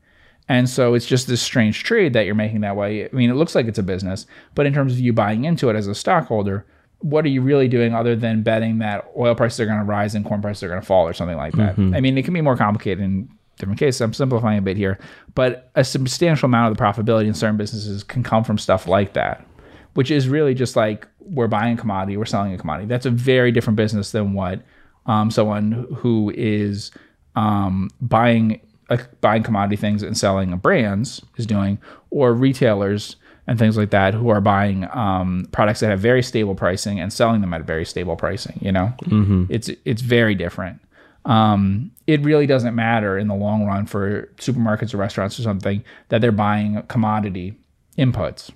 [0.47, 3.05] And so it's just this strange trade that you're making that way.
[3.05, 5.69] I mean, it looks like it's a business, but in terms of you buying into
[5.71, 6.67] it as a stockholder,
[6.99, 10.15] what are you really doing other than betting that oil prices are going to rise
[10.15, 11.77] and corn prices are going to fall or something like that?
[11.95, 14.01] I mean, it can be more complicated in different cases.
[14.01, 14.99] I'm simplifying a bit here,
[15.34, 19.13] but a substantial amount of the profitability in certain businesses can come from stuff like
[19.13, 19.45] that,
[19.93, 22.88] which is really just like we're buying a commodity, we're selling a commodity.
[22.88, 24.62] That's a very different business than what
[25.05, 26.91] um, someone who is
[27.36, 31.79] um, buying uh, buying commodity things and selling brands is doing,
[32.12, 33.15] or retailers
[33.47, 37.13] and things like that who are buying um, products that have very stable pricing and
[37.13, 38.58] selling them at very stable pricing.
[38.62, 39.45] You know, mm-hmm.
[39.49, 40.81] it's it's very different.
[41.25, 45.84] Um, it really doesn't matter in the long run for supermarkets or restaurants or something
[46.10, 47.55] that they're buying commodity
[47.97, 48.51] inputs.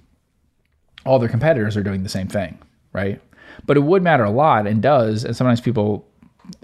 [1.06, 2.60] All their competitors are doing the same thing,
[2.94, 3.20] right?
[3.66, 6.08] But it would matter a lot and does, and sometimes people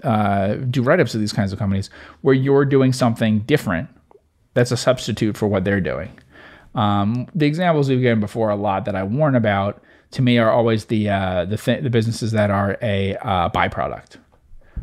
[0.04, 3.88] uh, do write ups of these kinds of companies where you're doing something different
[4.54, 6.10] that's a substitute for what they're doing.
[6.76, 10.50] Um, the examples we've given before a lot that I warn about to me are
[10.50, 14.16] always the uh, the th- the businesses that are a uh, byproduct.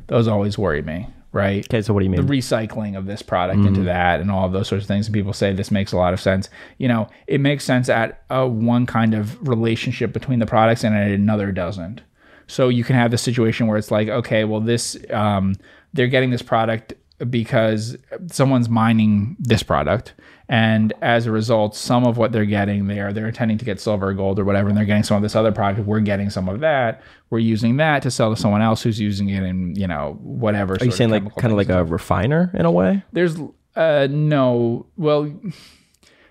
[0.08, 1.08] Those always worry me.
[1.32, 1.66] right?
[1.68, 2.26] Okay, so what do you mean?
[2.26, 5.08] the recycling of this product into that and all of those sorts of things.
[5.08, 6.50] And people say this makes a lot of sense.
[6.78, 10.96] You know, it makes sense at uh, one kind of relationship between the products and
[10.96, 12.02] at another doesn't.
[12.48, 15.56] So you can have the situation where it's like, okay, well, this um,
[15.94, 16.94] they're getting this product
[17.30, 20.14] because someone's mining this product,
[20.54, 24.10] and as a result, some of what they're getting there, they're intending to get silver
[24.10, 25.88] or gold or whatever, and they're getting some of this other product.
[25.88, 27.02] We're getting some of that.
[27.32, 30.76] We're using that to sell to someone else who's using it in you know whatever.
[30.80, 33.04] Are you saying like kind of like a refiner in a way?
[33.14, 33.36] there's
[33.76, 35.34] uh no well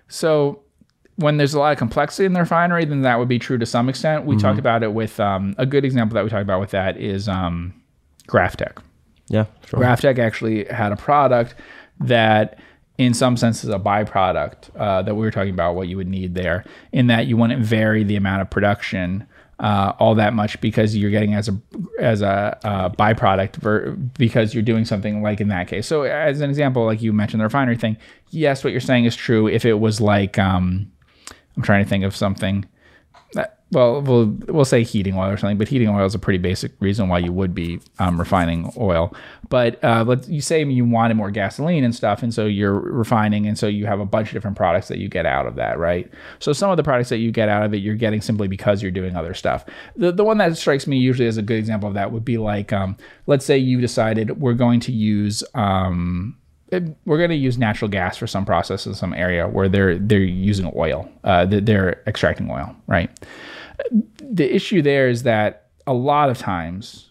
[0.07, 0.61] so
[1.17, 3.65] when there's a lot of complexity in the refinery then that would be true to
[3.65, 6.61] some extent we talked about it with um, a good example that we talked about
[6.61, 7.73] with that is um,
[8.29, 8.77] GrafTech.
[9.27, 9.81] Yeah, sure.
[9.81, 11.55] GrafTech actually had a product
[11.99, 12.57] that
[12.97, 16.35] in some senses a byproduct uh, that we were talking about what you would need
[16.35, 19.27] there in that you wouldn't vary the amount of production
[19.59, 21.57] uh, all that much because you're getting as a
[21.99, 25.87] as a uh, byproduct ver- because you're doing something like in that case.
[25.87, 27.95] So as an example, like you mentioned the refinery thing,
[28.31, 29.47] yes, what you're saying is true.
[29.47, 30.91] If it was like um,
[31.55, 32.65] I'm trying to think of something.
[33.73, 36.71] Well, we'll we'll say heating oil or something, but heating oil is a pretty basic
[36.79, 39.15] reason why you would be um, refining oil.
[39.49, 43.47] But uh, let's you say you wanted more gasoline and stuff, and so you're refining,
[43.47, 45.79] and so you have a bunch of different products that you get out of that,
[45.79, 46.11] right?
[46.39, 48.81] So some of the products that you get out of it, you're getting simply because
[48.81, 49.65] you're doing other stuff.
[49.95, 52.37] The the one that strikes me usually as a good example of that would be
[52.37, 55.43] like, um, let's say you decided we're going to use.
[55.55, 56.37] Um,
[57.05, 60.19] we're going to use natural gas for some process in some area where they're they're
[60.19, 63.11] using oil, uh, they're extracting oil, right?
[64.19, 67.09] The issue there is that a lot of times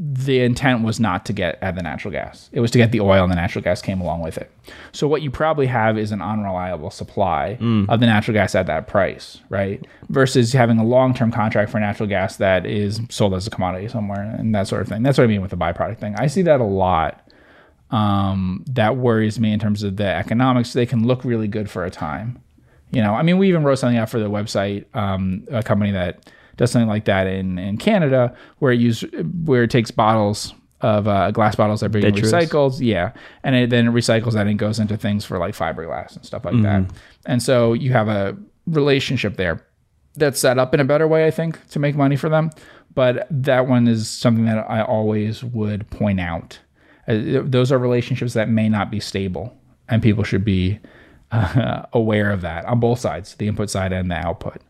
[0.00, 3.00] the intent was not to get at the natural gas; it was to get the
[3.00, 4.48] oil, and the natural gas came along with it.
[4.92, 7.58] So what you probably have is an unreliable supply
[7.90, 9.84] of the natural gas at that price, right?
[10.08, 14.36] Versus having a long-term contract for natural gas that is sold as a commodity somewhere
[14.38, 15.02] and that sort of thing.
[15.02, 16.14] That's what I mean with the byproduct thing.
[16.16, 17.28] I see that a lot
[17.90, 20.74] um, that worries me in terms of the economics.
[20.74, 22.40] They can look really good for a time.
[22.90, 25.92] You know, I mean, we even wrote something out for the website, um, a company
[25.92, 29.04] that does something like that in, in Canada, where it use
[29.44, 33.70] where it takes bottles of uh, glass bottles that are being recycled, yeah, and it
[33.70, 36.82] then recycles that and goes into things for like fiberglass and stuff like that.
[37.26, 39.64] And so you have a relationship there
[40.14, 42.50] that's set up in a better way, I think, to make money for them.
[42.94, 46.58] But that one is something that I always would point out.
[47.06, 49.56] Uh, those are relationships that may not be stable,
[49.88, 50.78] and people should be
[51.30, 54.60] uh, aware of that on both sides, the input side and the output.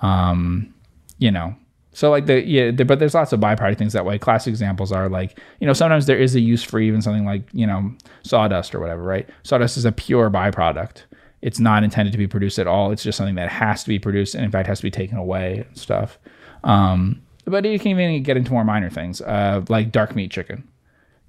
[0.00, 0.74] Um,
[1.18, 1.54] you know,
[1.92, 4.18] so like the yeah, the, but there's lots of byproduct things that way.
[4.18, 7.48] Classic examples are like you know sometimes there is a use for even something like
[7.52, 9.28] you know sawdust or whatever, right?
[9.42, 11.02] Sawdust is a pure byproduct.
[11.42, 12.92] It's not intended to be produced at all.
[12.92, 15.18] It's just something that has to be produced, and in fact has to be taken
[15.18, 16.18] away and stuff.
[16.64, 20.66] Um, but you can even get into more minor things, uh, like dark meat chicken.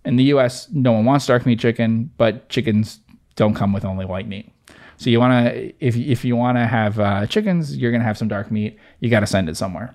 [0.05, 2.99] In the U.S., no one wants dark meat chicken, but chickens
[3.35, 4.51] don't come with only white meat.
[4.97, 8.17] So you want to, if if you want to have uh, chickens, you're gonna have
[8.17, 8.77] some dark meat.
[8.99, 9.93] You got to send it somewhere,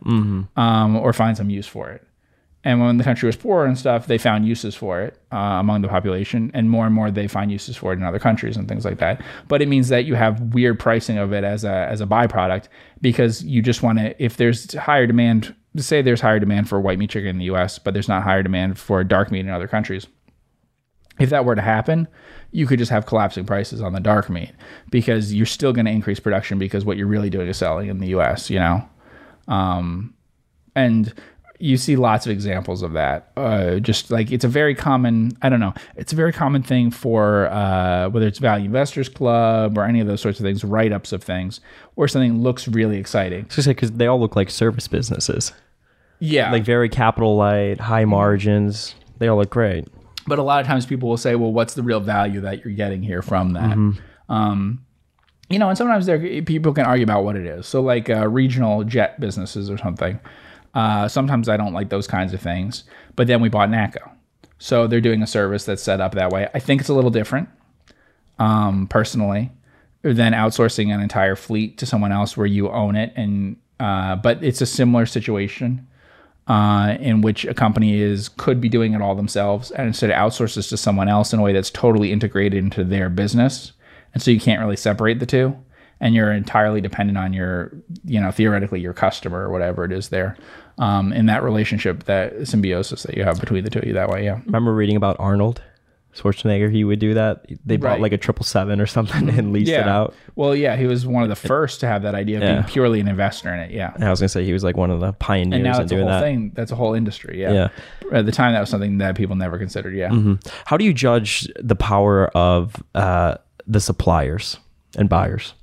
[0.57, 2.05] um, or find some use for it.
[2.65, 5.83] And when the country was poor and stuff, they found uses for it uh, among
[5.83, 8.69] the population, and more and more they find uses for it in other countries and
[8.69, 9.23] things like that.
[9.47, 12.65] But it means that you have weird pricing of it as a as a byproduct
[13.01, 14.23] because you just want to.
[14.23, 17.79] If there's higher demand, say there's higher demand for white meat chicken in the U.S.,
[17.79, 20.07] but there's not higher demand for dark meat in other countries
[21.19, 22.09] if that were to happen,
[22.51, 24.53] you could just have collapsing prices on the dark meat
[24.91, 27.99] because you're still going to increase production because what you're really doing is selling in
[27.99, 28.51] the U.S.
[28.51, 28.89] You know,
[29.49, 30.15] um,
[30.75, 31.13] and
[31.61, 33.33] you see lots of examples of that.
[33.37, 36.91] Uh, just like it's a very common, I don't know, it's a very common thing
[36.91, 40.93] for uh, whether it's Value Investors Club or any of those sorts of things, write
[40.93, 41.61] ups of things,
[41.95, 43.47] where something looks really exciting.
[43.49, 45.53] Just because they all look like service businesses,
[46.21, 48.95] Yeah, like very capital light, high margins.
[49.19, 49.89] They all look great.
[50.29, 52.75] But a lot of times people will say, "Well, what's the real value that you're
[52.75, 53.77] getting here from that?"
[54.29, 54.85] Um,
[55.51, 57.67] you know, and sometimes there people can argue about what it is.
[57.67, 60.21] So, like uh, regional jet businesses or something.
[60.75, 62.85] Uh, sometimes I don't like those kinds of things.
[63.17, 64.11] But then we bought NACCO,
[64.59, 66.49] so they're doing a service that's set up that way.
[66.55, 67.49] I think it's a little different,
[68.39, 69.51] um, personally,
[70.03, 73.13] than outsourcing an entire fleet to someone else where you own it.
[73.17, 75.87] And uh, but it's a similar situation
[76.49, 80.69] uh, in which a company is could be doing it all themselves and instead outsources
[80.69, 83.73] to someone else in a way that's totally integrated into their business.
[84.15, 85.57] And so you can't really separate the two
[86.01, 87.73] and you're entirely dependent on your
[88.05, 90.37] you know theoretically your customer or whatever it is there
[90.79, 94.09] um, in that relationship that symbiosis that you have between the two of you that
[94.09, 94.25] way.
[94.25, 94.41] Yeah.
[94.47, 95.63] Remember reading about Arnold
[96.19, 97.47] Schwarzenegger, he would do that.
[97.65, 98.01] They bought Right.
[98.01, 100.15] like a triple seven or something and leased it out.
[100.37, 103.01] Well, yeah, he was one of the first to have that idea of being purely
[103.01, 103.71] an investor in it.
[103.71, 103.93] Yeah.
[103.95, 105.93] And I was gonna say he was like one of the pioneers And now it's
[105.93, 106.21] a whole that.
[106.23, 106.53] thing.
[106.55, 107.41] That's a whole industry.
[107.41, 107.53] Yeah.
[107.53, 107.69] Yeah.
[108.13, 109.95] At the time, that was something that people never considered.
[109.95, 110.35] Yeah.
[110.65, 114.59] How do you judge the power of uh, the suppliers
[114.97, 115.55] and buyers?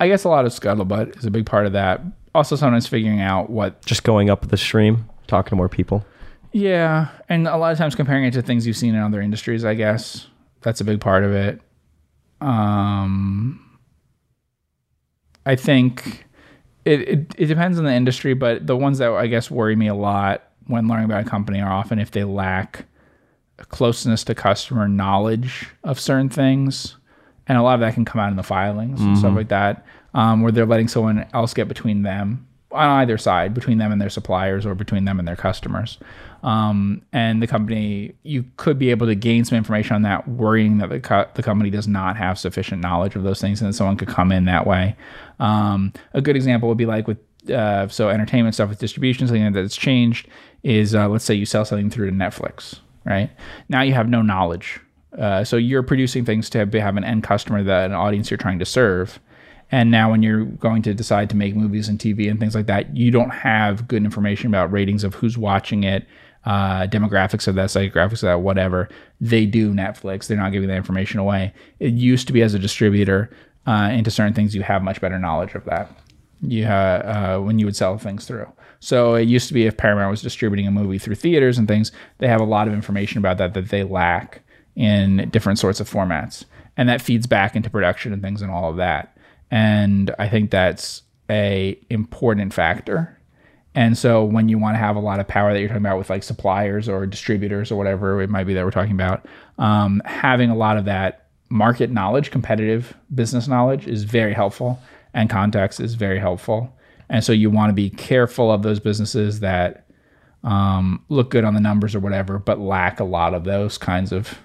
[0.00, 2.00] I guess a lot of scuttlebutt is a big part of that.
[2.34, 3.84] Also, sometimes figuring out what.
[3.86, 6.04] Just going up the stream, talking to more people.
[6.54, 9.64] Yeah, and a lot of times comparing it to things you've seen in other industries.
[9.64, 10.28] I guess
[10.60, 11.60] that's a big part of it.
[12.40, 13.76] Um,
[15.44, 16.26] I think
[16.84, 19.88] it, it it depends on the industry, but the ones that I guess worry me
[19.88, 22.86] a lot when learning about a company are often if they lack
[23.70, 26.94] closeness to customer knowledge of certain things,
[27.48, 29.84] and a lot of that can come out in the filings and stuff like that,
[30.14, 34.00] um, where they're letting someone else get between them on either side, between them and
[34.00, 35.98] their suppliers, or between them and their customers.
[36.42, 40.78] Um, and the company, you could be able to gain some information on that, worrying
[40.78, 43.96] that the co- the company does not have sufficient knowledge of those things, and someone
[43.96, 44.96] could come in that way.
[45.40, 47.18] Um, a good example would be like with
[47.50, 50.28] uh, so entertainment stuff with distribution, something that's changed
[50.62, 53.30] is uh, let's say you sell something through to Netflix, right?
[53.68, 54.80] Now you have no knowledge.
[55.18, 58.38] Uh, so you're producing things to have have an end customer that an audience you're
[58.38, 59.20] trying to serve.
[59.74, 62.66] And now when you're going to decide to make movies and TV and things like
[62.66, 66.06] that, you don't have good information about ratings of who's watching it,
[66.44, 68.88] uh, demographics of that, psychographics of that, whatever.
[69.20, 70.28] They do Netflix.
[70.28, 71.52] They're not giving that information away.
[71.80, 73.30] It used to be as a distributor
[73.66, 75.90] uh, into certain things, you have much better knowledge of that
[76.40, 78.46] you uh, when you would sell things through.
[78.78, 81.90] So it used to be if Paramount was distributing a movie through theaters and things,
[82.18, 84.42] they have a lot of information about that that they lack
[84.76, 86.44] in different sorts of formats,
[86.76, 89.13] and that feeds back into production and things and all of that.
[89.50, 93.18] And I think that's a important factor.
[93.74, 95.98] And so when you want to have a lot of power that you're talking about
[95.98, 99.26] with like suppliers or distributors or whatever it might be that we're talking about,
[99.58, 104.80] um, having a lot of that market knowledge, competitive business knowledge is very helpful
[105.12, 106.72] and context is very helpful.
[107.08, 109.86] And so you want to be careful of those businesses that
[110.42, 114.12] um, look good on the numbers or whatever, but lack a lot of those kinds
[114.12, 114.38] of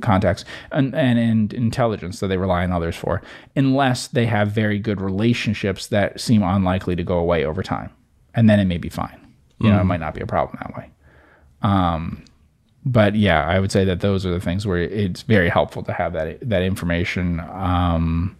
[0.00, 3.22] context and, and, and intelligence that they rely on others for,
[3.54, 7.90] unless they have very good relationships that seem unlikely to go away over time.
[8.34, 9.20] And then it may be fine.
[9.58, 10.90] You know, it might not be a problem that way.
[11.62, 12.24] Um,
[12.84, 15.92] but yeah, I would say that those are the things where it's very helpful to
[15.92, 17.40] have that that information.
[17.40, 18.36] Um,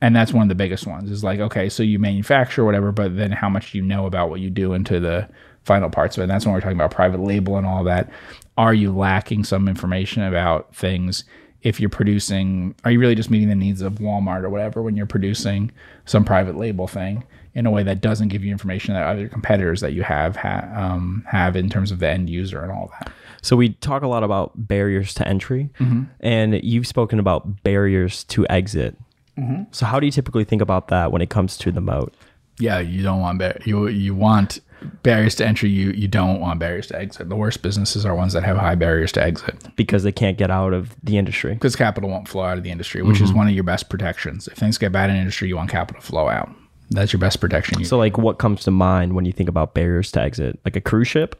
[0.00, 3.16] and that's one of the biggest ones is like okay so you manufacture whatever but
[3.16, 5.28] then how much do you know about what you do into the
[5.64, 8.10] final parts of it and that's when we're talking about private label and all that
[8.56, 11.24] are you lacking some information about things
[11.62, 14.96] if you're producing are you really just meeting the needs of walmart or whatever when
[14.96, 15.70] you're producing
[16.06, 17.22] some private label thing
[17.54, 20.68] in a way that doesn't give you information that other competitors that you have ha-
[20.74, 24.06] um, have in terms of the end user and all that So we talk a
[24.08, 26.04] lot about barriers to entry, Mm-hmm.
[26.20, 28.96] and you've spoken about barriers to exit.
[29.38, 29.64] Mm-hmm.
[29.72, 32.14] So how do you typically think about that when it comes to the moat?
[32.60, 34.60] yeah, you don't want bar- you you want
[35.02, 35.68] barriers to entry.
[35.70, 37.28] You you don't want barriers to exit.
[37.28, 40.50] The worst businesses are ones that have high barriers to exit Because they can't get
[40.50, 41.54] out of the industry.
[41.54, 44.48] because capital won't flow out of the industry, which is one of your best protections.
[44.48, 46.50] If things get bad in industry, you want capital to flow out.
[46.90, 47.84] That's your best protection.
[47.84, 50.58] So like, what comes to mind when you think about barriers to exit?
[50.64, 51.36] Like a cruise ship?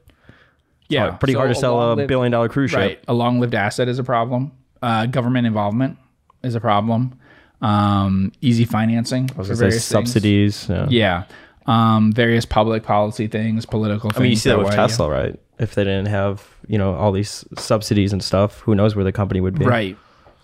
[0.89, 3.05] yeah, pretty so hard to sell a billion dollar cruise Right, ship.
[3.09, 4.53] a long-lived asset is a problem.
[4.83, 5.97] Uh, government involvement
[6.43, 7.19] is a problem.
[7.63, 10.67] Um, easy financing I was gonna say subsidies.
[10.69, 10.87] Yeah.
[10.89, 11.25] Yeah.
[11.71, 14.19] Um, various public policy things, political things.
[14.19, 14.75] I mean, you see that with way.
[14.75, 15.39] Tesla, right?
[15.61, 19.13] If they didn't have, you know, all these subsidies and stuff, who knows where the
[19.13, 19.65] company would be?
[19.65, 19.97] Right.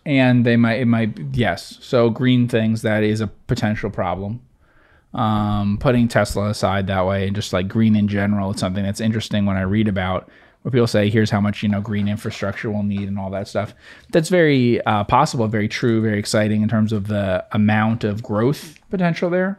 [0.04, 1.78] And they might, it might, yes.
[1.80, 4.40] So green things, that is a potential problem.
[5.14, 9.00] Um, putting Tesla aside that way and just like green in general, it's something that's
[9.00, 10.30] interesting when I read about
[10.62, 13.48] where people say, here's how much, you know, green infrastructure we'll need and all that
[13.48, 13.74] stuff.
[14.12, 18.78] That's very uh, possible, very true, very exciting in terms of the amount of growth
[18.90, 19.58] potential there.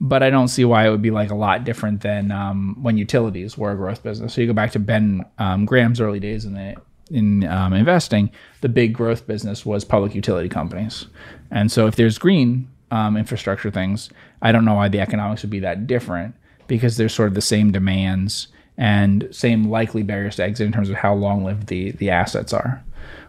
[0.00, 2.96] But I don't see why it would be like a lot different than um, when
[2.96, 4.34] utilities were a growth business.
[4.34, 6.76] So you go back to Ben um, Graham's early days in the
[7.10, 8.30] in um, investing,
[8.60, 11.06] the big growth business was public utility companies.
[11.50, 14.10] And so if there's green um, infrastructure things,
[14.42, 16.34] I don't know why the economics would be that different
[16.66, 20.90] because there's sort of the same demands and same likely barriers to exit in terms
[20.90, 22.84] of how long lived the, the assets are.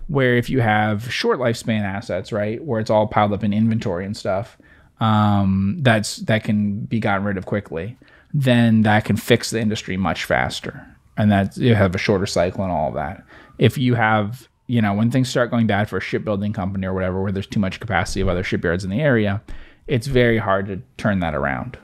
[0.08, 4.06] Where if you have short lifespan assets, right, where it's all piled up in inventory
[4.06, 4.58] and stuff,
[5.00, 7.98] um, that's that can be gotten rid of quickly,
[8.34, 10.86] then that can fix the industry much faster,
[11.18, 13.24] and that you have a shorter cycle and all of that.
[13.58, 16.94] If you have, you know, when things start going bad for a shipbuilding company or
[16.94, 19.42] whatever, where there's too much capacity of other shipyards in the area,
[19.88, 21.78] it's very hard to turn that around.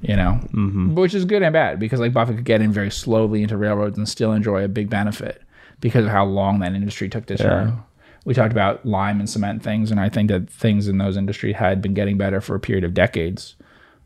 [0.00, 0.94] You know, mm-hmm.
[0.94, 3.98] which is good and bad because like Buffett could get in very slowly into railroads
[3.98, 5.42] and still enjoy a big benefit.
[5.80, 7.82] because of how long that industry took to turn.
[8.24, 11.56] We talked about lime and cement things, and I think that things in those industries
[11.56, 13.56] had been getting better for a period of decades.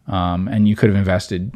[0.07, 1.53] Um, and you could have invested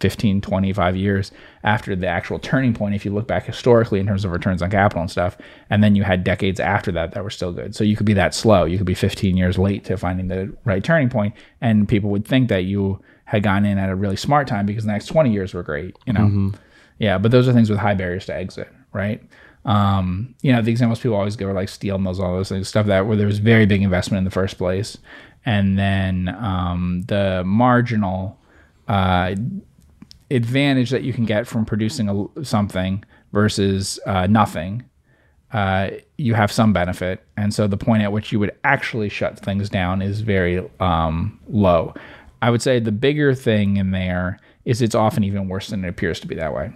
[0.00, 1.32] 15, 25 years
[1.64, 4.70] after the actual turning point, if you look back historically in terms of returns on
[4.70, 5.36] capital and stuff.
[5.70, 7.74] And then you had decades after that that were still good.
[7.74, 8.64] So you could be that slow.
[8.64, 12.24] You could be 15 years late to finding the right turning point, And people would
[12.24, 15.32] think that you had gone in at a really smart time because the next 20
[15.32, 16.20] years were great, you know?
[16.20, 16.50] Mm-hmm.
[16.98, 17.18] Yeah.
[17.18, 19.22] But those are things with high barriers to exit, right?
[19.64, 22.68] Um, you know, the examples people always give are like steel mills, all those things,
[22.68, 24.98] stuff that where there was very big investment in the first place.
[25.44, 28.38] And then um, the marginal
[28.86, 29.34] uh,
[30.30, 34.84] advantage that you can get from producing a, something versus uh, nothing,
[35.52, 37.24] uh, you have some benefit.
[37.36, 41.38] And so the point at which you would actually shut things down is very um,
[41.48, 41.94] low.
[42.42, 45.88] I would say the bigger thing in there is it's often even worse than it
[45.88, 46.70] appears to be that way.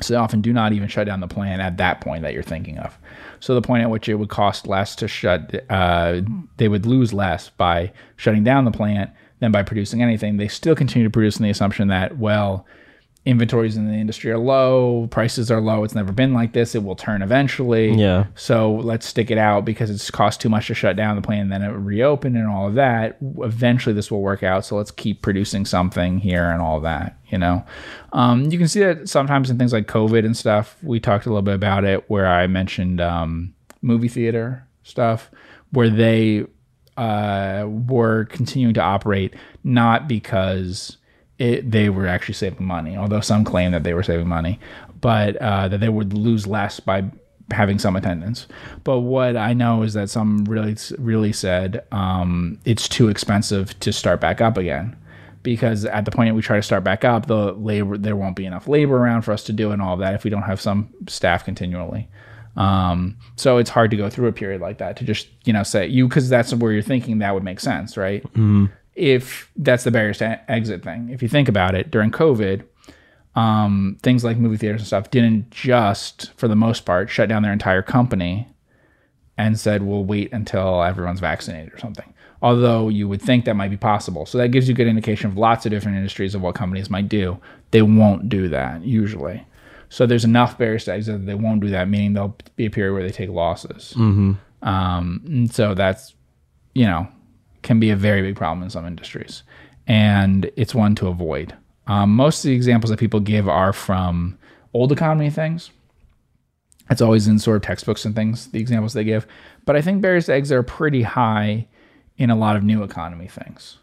[0.00, 2.42] So they often do not even shut down the plant at that point that you're
[2.42, 2.98] thinking of.
[3.40, 6.20] So the point at which it would cost less to shut, uh,
[6.58, 10.36] they would lose less by shutting down the plant than by producing anything.
[10.36, 12.66] They still continue to produce in the assumption that, well,
[13.26, 15.82] inventories in the industry are low, prices are low.
[15.82, 16.76] It's never been like this.
[16.76, 17.92] It will turn eventually.
[17.92, 18.26] Yeah.
[18.36, 21.42] So let's stick it out because it's cost too much to shut down the plant
[21.42, 23.18] and then it reopen and all of that.
[23.38, 24.64] Eventually, this will work out.
[24.64, 27.18] So let's keep producing something here and all that.
[27.28, 27.64] You know,
[28.12, 30.76] um, you can see that sometimes in things like COVID and stuff.
[30.84, 35.32] We talked a little bit about it where I mentioned um, movie theater stuff
[35.72, 36.46] where they
[36.96, 40.96] uh, were continuing to operate not because
[41.38, 44.58] it, they were actually saving money, although some claim that they were saving money,
[45.00, 47.04] but uh, that they would lose less by
[47.50, 48.46] having some attendance.
[48.84, 53.92] But what I know is that some really, really said um, it's too expensive to
[53.92, 54.96] start back up again.
[55.42, 58.46] Because at the point we try to start back up, the labor there won't be
[58.46, 60.60] enough labor around for us to do and all of that if we don't have
[60.60, 62.08] some staff continually.
[62.56, 65.62] Um, so it's hard to go through a period like that to just you know
[65.62, 68.24] say you because that's where you're thinking that would make sense, right?
[68.24, 68.66] Mm-hmm.
[68.96, 71.10] If that's the barriers to exit thing.
[71.10, 72.64] If you think about it, during COVID,
[73.34, 77.42] um, things like movie theaters and stuff didn't just, for the most part, shut down
[77.42, 78.48] their entire company
[79.36, 82.14] and said we'll wait until everyone's vaccinated or something.
[82.40, 84.24] Although you would think that might be possible.
[84.24, 86.88] So that gives you a good indication of lots of different industries of what companies
[86.88, 87.38] might do.
[87.72, 89.46] They won't do that usually.
[89.90, 92.70] So there's enough barriers to exit that they won't do that, meaning there'll be a
[92.70, 93.92] period where they take losses.
[93.96, 94.32] Mm-hmm.
[94.66, 96.14] Um, so that's,
[96.74, 97.08] you know,
[97.66, 99.42] can be a very big problem in some industries.
[99.86, 101.54] And it's one to avoid.
[101.86, 104.38] Um, most of the examples that people give are from
[104.72, 105.70] old economy things.
[106.88, 109.26] It's always in sort of textbooks and things, the examples they give.
[109.64, 111.66] But I think barriers to are pretty high
[112.16, 113.78] in a lot of new economy things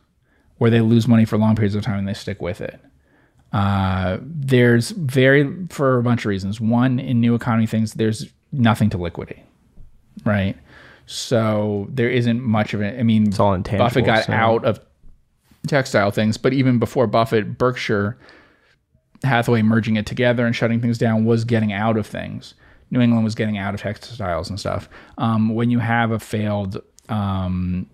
[0.57, 2.79] where they lose money for long periods of time and they stick with it.
[3.51, 6.59] Uh, there's very for a bunch of reasons.
[6.59, 9.43] One, in new economy things, there's nothing to liquidate,
[10.25, 10.55] right?
[11.05, 12.99] So there isn't much of it.
[12.99, 13.85] I mean, it's all intangible.
[13.85, 14.33] Buffett got so.
[14.33, 14.79] out of
[15.67, 18.17] textile things, but even before Buffett, Berkshire
[19.23, 22.53] Hathaway merging it together and shutting things down was getting out of things.
[22.91, 24.89] New England was getting out of textiles and stuff.
[25.17, 27.89] Um, when you have a failed um,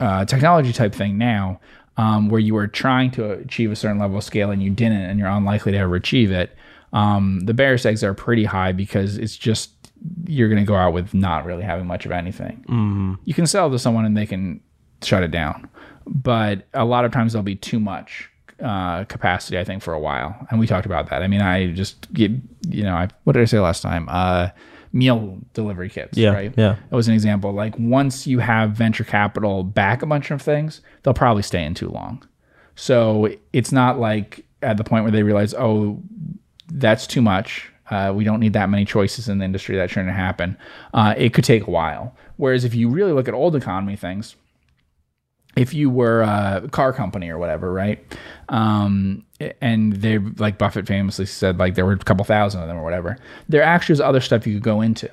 [0.00, 1.60] uh, technology type thing now,
[1.96, 5.00] um, where you were trying to achieve a certain level of scale and you didn't,
[5.00, 6.54] and you're unlikely to ever achieve it,
[6.92, 9.75] um, the bear eggs are pretty high because it's just
[10.26, 12.64] you're going to go out with not really having much of anything.
[12.68, 13.14] Mm-hmm.
[13.24, 14.60] You can sell to someone and they can
[15.02, 15.68] shut it down,
[16.06, 18.30] but a lot of times there'll be too much
[18.62, 19.58] uh, capacity.
[19.58, 21.22] I think for a while, and we talked about that.
[21.22, 22.30] I mean, I just get
[22.68, 24.08] you know, I what did I say last time?
[24.08, 24.48] Uh,
[24.92, 26.54] meal delivery kits, yeah, right?
[26.56, 26.76] Yeah.
[26.90, 27.52] It was an example.
[27.52, 31.74] Like once you have venture capital back a bunch of things, they'll probably stay in
[31.74, 32.26] too long.
[32.74, 36.02] So it's not like at the point where they realize, oh,
[36.68, 37.70] that's too much.
[37.90, 39.76] Uh, we don't need that many choices in the industry.
[39.76, 40.56] That shouldn't happen.
[40.92, 42.14] Uh, it could take a while.
[42.36, 44.36] Whereas if you really look at old economy things,
[45.56, 47.98] if you were a car company or whatever, right?
[48.50, 49.24] Um,
[49.60, 52.82] and they like Buffett famously said, like there were a couple thousand of them or
[52.82, 53.16] whatever.
[53.48, 55.10] There actually was other stuff you could go into,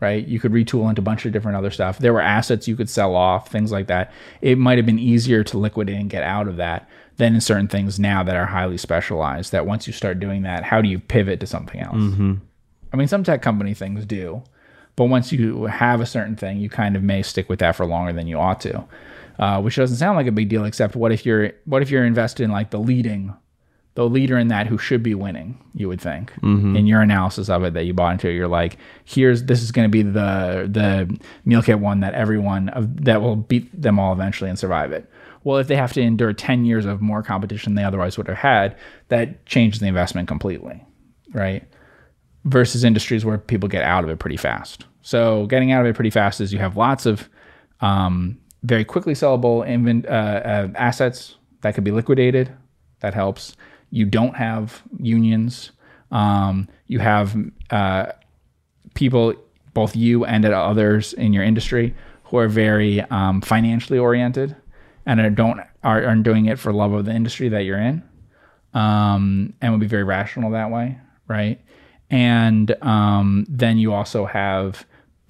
[0.00, 0.24] right?
[0.24, 1.98] You could retool into a bunch of different other stuff.
[1.98, 4.12] There were assets you could sell off, things like that.
[4.40, 6.88] It might have been easier to liquidate and get out of that
[7.22, 9.52] than in certain things now that are highly specialized.
[9.52, 11.96] That once you start doing that, how do you pivot to something else?
[11.96, 12.34] Mm-hmm.
[12.92, 14.42] I mean, some tech company things do,
[14.96, 17.86] but once you have a certain thing, you kind of may stick with that for
[17.86, 18.86] longer than you ought to
[19.38, 20.64] uh, which doesn't sound like a big deal.
[20.64, 23.34] Except what if you're what if you're invested in like the leading,
[23.94, 25.58] the leader in that who should be winning?
[25.74, 26.76] You would think mm-hmm.
[26.76, 28.30] in your analysis of it that you bought into.
[28.30, 32.70] You're like, here's this is going to be the the meal kit one that everyone
[33.00, 35.08] that will beat them all eventually and survive it.
[35.44, 38.28] Well, if they have to endure 10 years of more competition than they otherwise would
[38.28, 38.76] have had,
[39.08, 40.84] that changes the investment completely,
[41.32, 41.64] right?
[42.44, 44.86] versus industries where people get out of it pretty fast.
[45.02, 47.28] So getting out of it pretty fast is you have lots of
[47.80, 49.62] um, very quickly sellable
[50.06, 52.52] uh, uh, assets that could be liquidated.
[53.00, 53.56] That helps.
[53.90, 55.72] You don't have unions.
[56.10, 57.36] Um, you have
[57.70, 58.12] uh,
[58.94, 59.34] people,
[59.74, 64.56] both you and others in your industry, who are very um, financially oriented
[65.06, 68.02] and are don't are, are doing it for love of the industry that you're in,
[68.74, 70.98] um, and would be very rational that way,
[71.28, 71.60] right?
[72.10, 74.84] And um, then you also have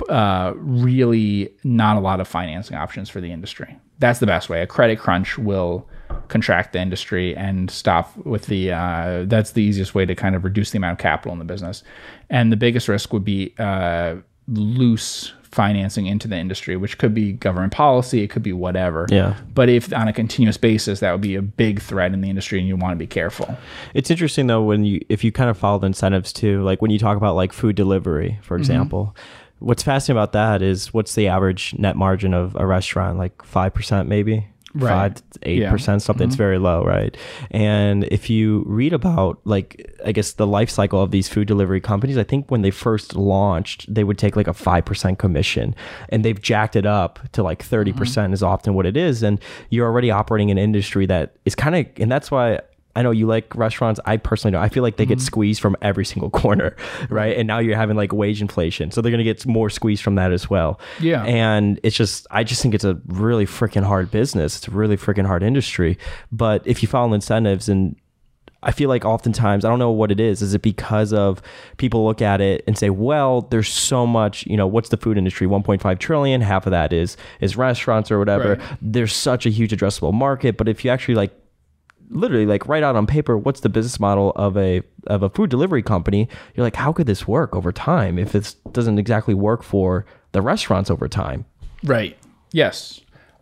[0.09, 3.79] uh, really not a lot of financing options for the industry.
[3.99, 4.63] That's the best way.
[4.63, 5.89] A credit crunch will
[6.29, 8.73] contract the industry and stop with the.
[8.73, 11.45] Uh, that's the easiest way to kind of reduce the amount of capital in the
[11.45, 11.85] business.
[12.29, 14.17] And the biggest risk would be uh,
[14.53, 19.07] loose financing into the industry, which could be government policy, it could be whatever.
[19.11, 19.37] Yeah.
[19.55, 22.59] But if on a continuous basis, that would be a big threat in the industry,
[22.59, 23.57] and you want to be careful.
[23.95, 26.91] It's interesting though when you if you kind of follow the incentives too, like when
[26.91, 28.63] you talk about like food delivery, for mm-hmm.
[28.63, 29.17] example.
[29.59, 33.17] What's fascinating about that is what's the average net margin of a restaurant?
[33.17, 34.91] Like five percent, maybe Right.
[34.91, 36.27] five to eight percent, something.
[36.27, 36.43] It's mm-hmm.
[36.43, 37.15] very low, right?
[37.51, 41.81] And if you read about like I guess the life cycle of these food delivery
[41.81, 45.75] companies, I think when they first launched, they would take like a five percent commission,
[46.09, 47.99] and they've jacked it up to like 30 mm-hmm.
[47.99, 51.55] percent is often what it is, and you're already operating in an industry that is
[51.55, 52.61] kind of, and that's why.
[52.95, 54.01] I know you like restaurants.
[54.05, 54.63] I personally don't.
[54.63, 55.25] I feel like they get mm-hmm.
[55.25, 56.77] squeezed from every single corner,
[57.09, 57.37] right?
[57.37, 60.33] And now you're having like wage inflation, so they're gonna get more squeezed from that
[60.33, 60.79] as well.
[61.01, 61.25] Yeah.
[61.25, 64.57] And it's just, I just think it's a really freaking hard business.
[64.57, 65.99] It's a really freaking hard industry.
[66.31, 67.97] But if you follow incentives and
[68.63, 70.41] I feel like oftentimes, I don't know what it is.
[70.41, 71.43] Is it because of
[71.79, 75.19] people look at it and say, well, there's so much, you know, what's the food
[75.19, 75.49] industry?
[75.49, 78.57] 1.5 trillion, half of that is is restaurants or whatever.
[78.57, 78.79] Right.
[78.81, 80.57] There's such a huge addressable market.
[80.57, 81.33] But if you actually like
[82.13, 85.51] literally like write out on paper what's the business model of a of a food
[85.51, 89.63] delivery company, you're like, how could this work over time if this doesn't exactly work
[89.63, 91.45] for the restaurants over time?
[91.85, 92.17] Right.
[92.53, 93.01] Yes.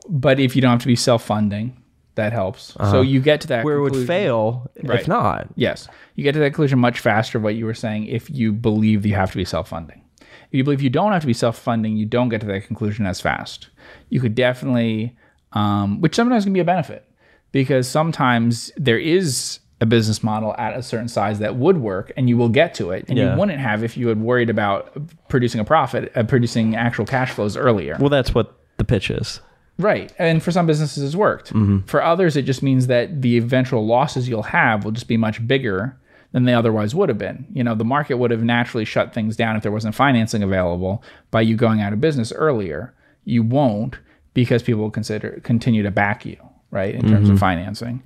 [0.08, 1.76] But if you don't have to be self funding,
[2.14, 2.74] that helps.
[2.90, 3.64] So you get to that Uh-huh.
[3.64, 5.00] Where it would fail Right.
[5.00, 5.48] if not.
[5.56, 5.88] Yes.
[6.14, 9.14] You get to that conclusion much faster what you were saying if you believe you
[9.14, 10.02] have to be self funding.
[10.20, 12.66] If you believe you don't have to be self funding, you don't get to that
[12.66, 13.68] conclusion as fast.
[14.08, 15.16] You could definitely,
[15.52, 17.04] um, which sometimes can be a benefit
[17.52, 22.28] because sometimes there is a business model at a certain size that would work and
[22.28, 23.32] you will get to it and Yeah.
[23.32, 24.92] you wouldn't have if you had worried about
[25.28, 27.96] producing a profit, uh, producing actual cash flows earlier.
[27.98, 29.40] Well, that's what the pitch is.
[29.78, 30.12] Right.
[30.18, 31.54] And for some businesses, it's worked.
[31.54, 31.86] Mm-hmm.
[31.86, 35.46] For others, it just means that the eventual losses you'll have will just be much
[35.46, 35.96] bigger
[36.32, 37.46] than they otherwise would have been.
[37.50, 41.02] You know, the market would have naturally shut things down if there wasn't financing available
[41.30, 42.92] by you going out of business earlier.
[43.24, 43.98] You won't
[44.34, 46.36] because people will consider continue to back you,
[46.70, 48.02] right, in terms of financing.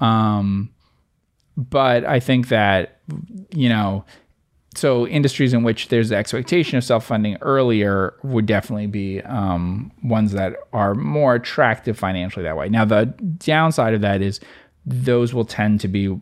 [0.00, 0.70] Um,
[1.56, 3.00] but I think that,
[3.50, 4.04] you know,
[4.74, 10.32] so industries in which there's the expectation of self-funding earlier would definitely be um, ones
[10.32, 12.68] that are more attractive financially that way.
[12.68, 14.38] Now the downside of that is
[14.86, 16.20] those will tend to be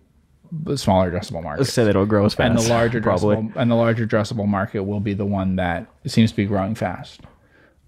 [0.77, 1.73] smaller addressable markets.
[1.73, 2.51] Say that it'll grow as fast.
[2.51, 3.37] And the larger probably.
[3.37, 6.75] addressable and the larger addressable market will be the one that seems to be growing
[6.75, 7.21] fast.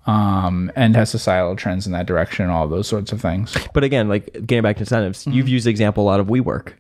[0.09, 3.55] Um, and has societal trends in that direction and all those sorts of things.
[3.75, 5.33] But again, like getting back to incentives, Mm-hmm.
[5.33, 6.73] you've used the example a lot of WeWork.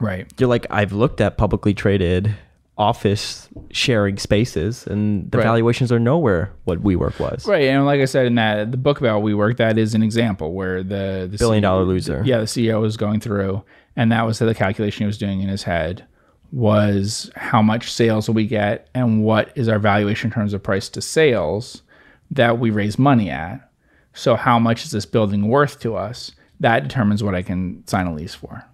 [0.00, 0.26] Right.
[0.38, 2.34] You're like, I've looked at publicly traded
[2.76, 5.44] office sharing spaces, and the Right.
[5.44, 7.46] valuations are nowhere what WeWork was.
[7.46, 10.52] Right, and like I said in that the book about WeWork, that is an example
[10.52, 12.22] where the, the Billion CEO dollar loser.
[12.26, 13.62] yeah, the CEO was going through,
[13.94, 16.04] and that was the calculation he was doing in his head
[16.50, 20.60] was how much sales will we get, and what is our valuation in terms of
[20.60, 21.82] price to sales
[22.30, 23.70] that we raise money at.
[24.12, 26.32] So how much is this building worth to us?
[26.60, 28.64] That determines what I can sign a lease for.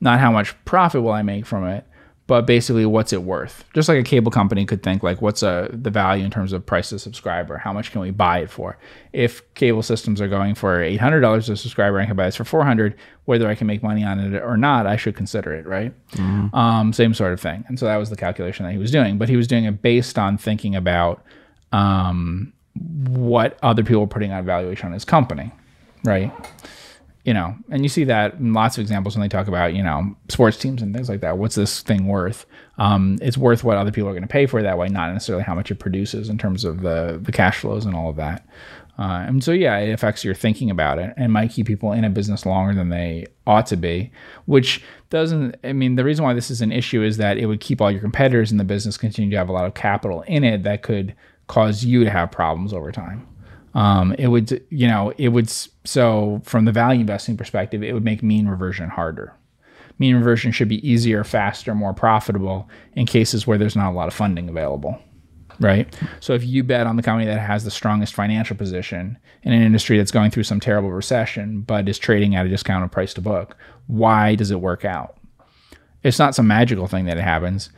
[0.00, 1.84] Not how much profit will I make from it,
[2.26, 3.64] but basically what's it worth.
[3.74, 6.64] Just like a cable company could think like what's a, the value in terms of
[6.64, 7.56] price to subscriber?
[7.56, 8.78] How much can we buy it for?
[9.12, 12.94] If cable systems are going for $800 a subscriber, I can buy this for 400,
[13.24, 15.92] whether I can make money on it or not, I should consider it, right?
[16.54, 17.64] Um, same sort of thing.
[17.68, 19.80] And so that was the calculation that he was doing, but he was doing it
[19.82, 21.24] based on thinking about
[21.72, 22.52] um,
[23.08, 25.52] what other people are putting on valuation on his company,
[26.04, 26.32] right?
[27.24, 29.82] You know, and you see that in lots of examples when they talk about, you
[29.82, 31.36] know, sports teams and things like that.
[31.36, 32.46] What's this thing worth?
[32.78, 35.44] Um, it's worth what other people are going to pay for that way, not necessarily
[35.44, 38.46] how much it produces in terms of the the cash flows and all of that.
[38.98, 42.04] Uh, and so, yeah, it affects your thinking about it and might keep people in
[42.04, 44.10] a business longer than they ought to be,
[44.46, 47.60] which doesn't, I mean, the reason why this is an issue is that it would
[47.60, 50.42] keep all your competitors in the business continue to have a lot of capital in
[50.42, 51.14] it that could
[51.48, 53.26] cause you to have problems over time.
[53.74, 58.04] Um, it would, you know, it would, so from the value investing perspective, it would
[58.04, 59.34] make mean reversion harder
[59.98, 64.08] mean reversion should be easier, faster, more profitable in cases where there's not a lot
[64.08, 64.98] of funding available.
[65.60, 65.92] Right.
[66.20, 69.62] So if you bet on the company that has the strongest financial position in an
[69.62, 73.20] industry that's going through some terrible recession, but is trading at a discounted price to
[73.20, 73.56] book,
[73.88, 75.16] why does it work out?
[76.04, 77.70] It's not some magical thing that it happens.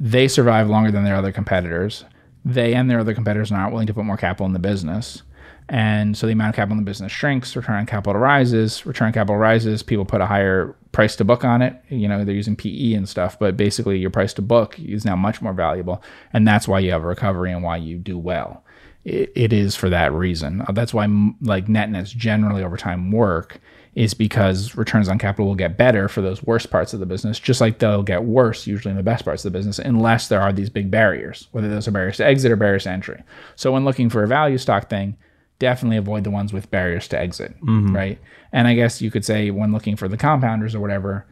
[0.00, 2.06] They survive longer than their other competitors.
[2.46, 5.22] They and their other competitors are not willing to put more capital in the business.
[5.68, 9.08] And so the amount of capital in the business shrinks, return on capital rises, return
[9.08, 11.74] on capital rises, people put a higher price to book on it.
[11.88, 15.16] You know, they're using PE and stuff, but basically your price to book is now
[15.16, 16.00] much more valuable.
[16.32, 18.62] And that's why you have a recovery and why you do well.
[19.06, 20.62] It, it is for that reason.
[20.62, 21.06] Uh, That's why
[21.40, 23.60] like net nets generally over time work
[23.94, 27.38] is because returns on capital will get better for those worst parts of the business,
[27.38, 30.42] just like they'll get worse usually in the best parts of the business, unless there
[30.42, 33.22] are these big barriers, whether those are barriers to exit or barriers to entry.
[33.54, 35.16] So when looking for a value stock thing,
[35.60, 37.54] definitely avoid the ones with barriers to exit,
[37.94, 38.18] right?
[38.52, 41.24] And I guess you could say when looking for the compounders or whatever,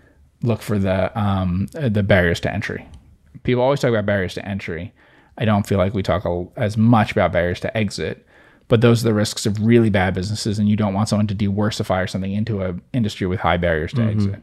[0.42, 2.88] look for the um, uh, the barriers to entry.
[3.42, 4.94] People always talk about barriers to entry.
[5.38, 6.24] I don't feel like we talk
[6.56, 8.26] as much about barriers to exit,
[8.68, 11.34] but those are the risks of really bad businesses, and you don't want someone to
[11.34, 14.40] diversify or something into an industry with high barriers to exit.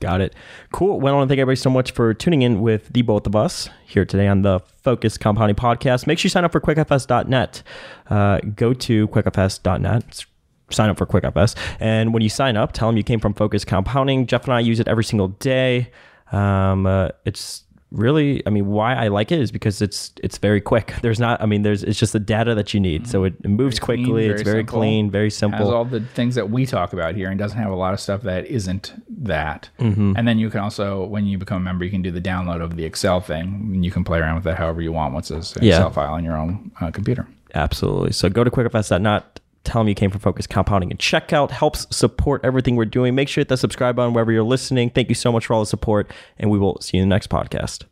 [0.00, 0.34] Got it.
[0.70, 1.00] Cool.
[1.00, 3.34] Well, I want to thank everybody so much for tuning in with the both of
[3.34, 6.06] us here today on the Focus Compounding Podcast.
[6.06, 7.62] Make sure you sign up for QuickFS.net.
[8.10, 10.26] Uh, go to QuickFS.net.
[10.70, 11.56] Sign up for QuickFS.
[11.80, 14.26] And when you sign up, tell them you came from Focus Compounding.
[14.26, 15.90] Geoff and I use it every single day.
[16.32, 17.63] Um, uh, it's
[17.94, 20.94] really, I mean, why I like it is because it's it's very quick.
[21.02, 23.06] There's not, I mean, there's it's just the data that you need.
[23.06, 24.26] So it, it moves Very clean, quickly.
[24.26, 24.78] it's very very simple.
[24.80, 25.74] clean, very Has simple.
[25.74, 28.22] all the things that we talk about here, and doesn't have a lot of stuff
[28.22, 28.92] that isn't
[29.24, 29.68] that.
[29.78, 30.14] Mm-hmm.
[30.16, 32.60] And then you can also, when you become a member, you can do the download
[32.62, 35.30] of the Excel thing, and you can play around with that however you want once
[35.30, 35.74] it's an Yeah.
[35.76, 37.26] Excel file on your own uh, computer.
[37.54, 38.12] Absolutely.
[38.12, 41.50] So go to quickfs.net, tell them you came from Focus Compounding and checkout.
[41.50, 43.14] Helps support everything we're doing.
[43.14, 44.90] Make sure you hit the subscribe button wherever you're listening.
[44.90, 47.14] Thank you so much for all the support, and we will see you in the
[47.14, 47.84] next podcast.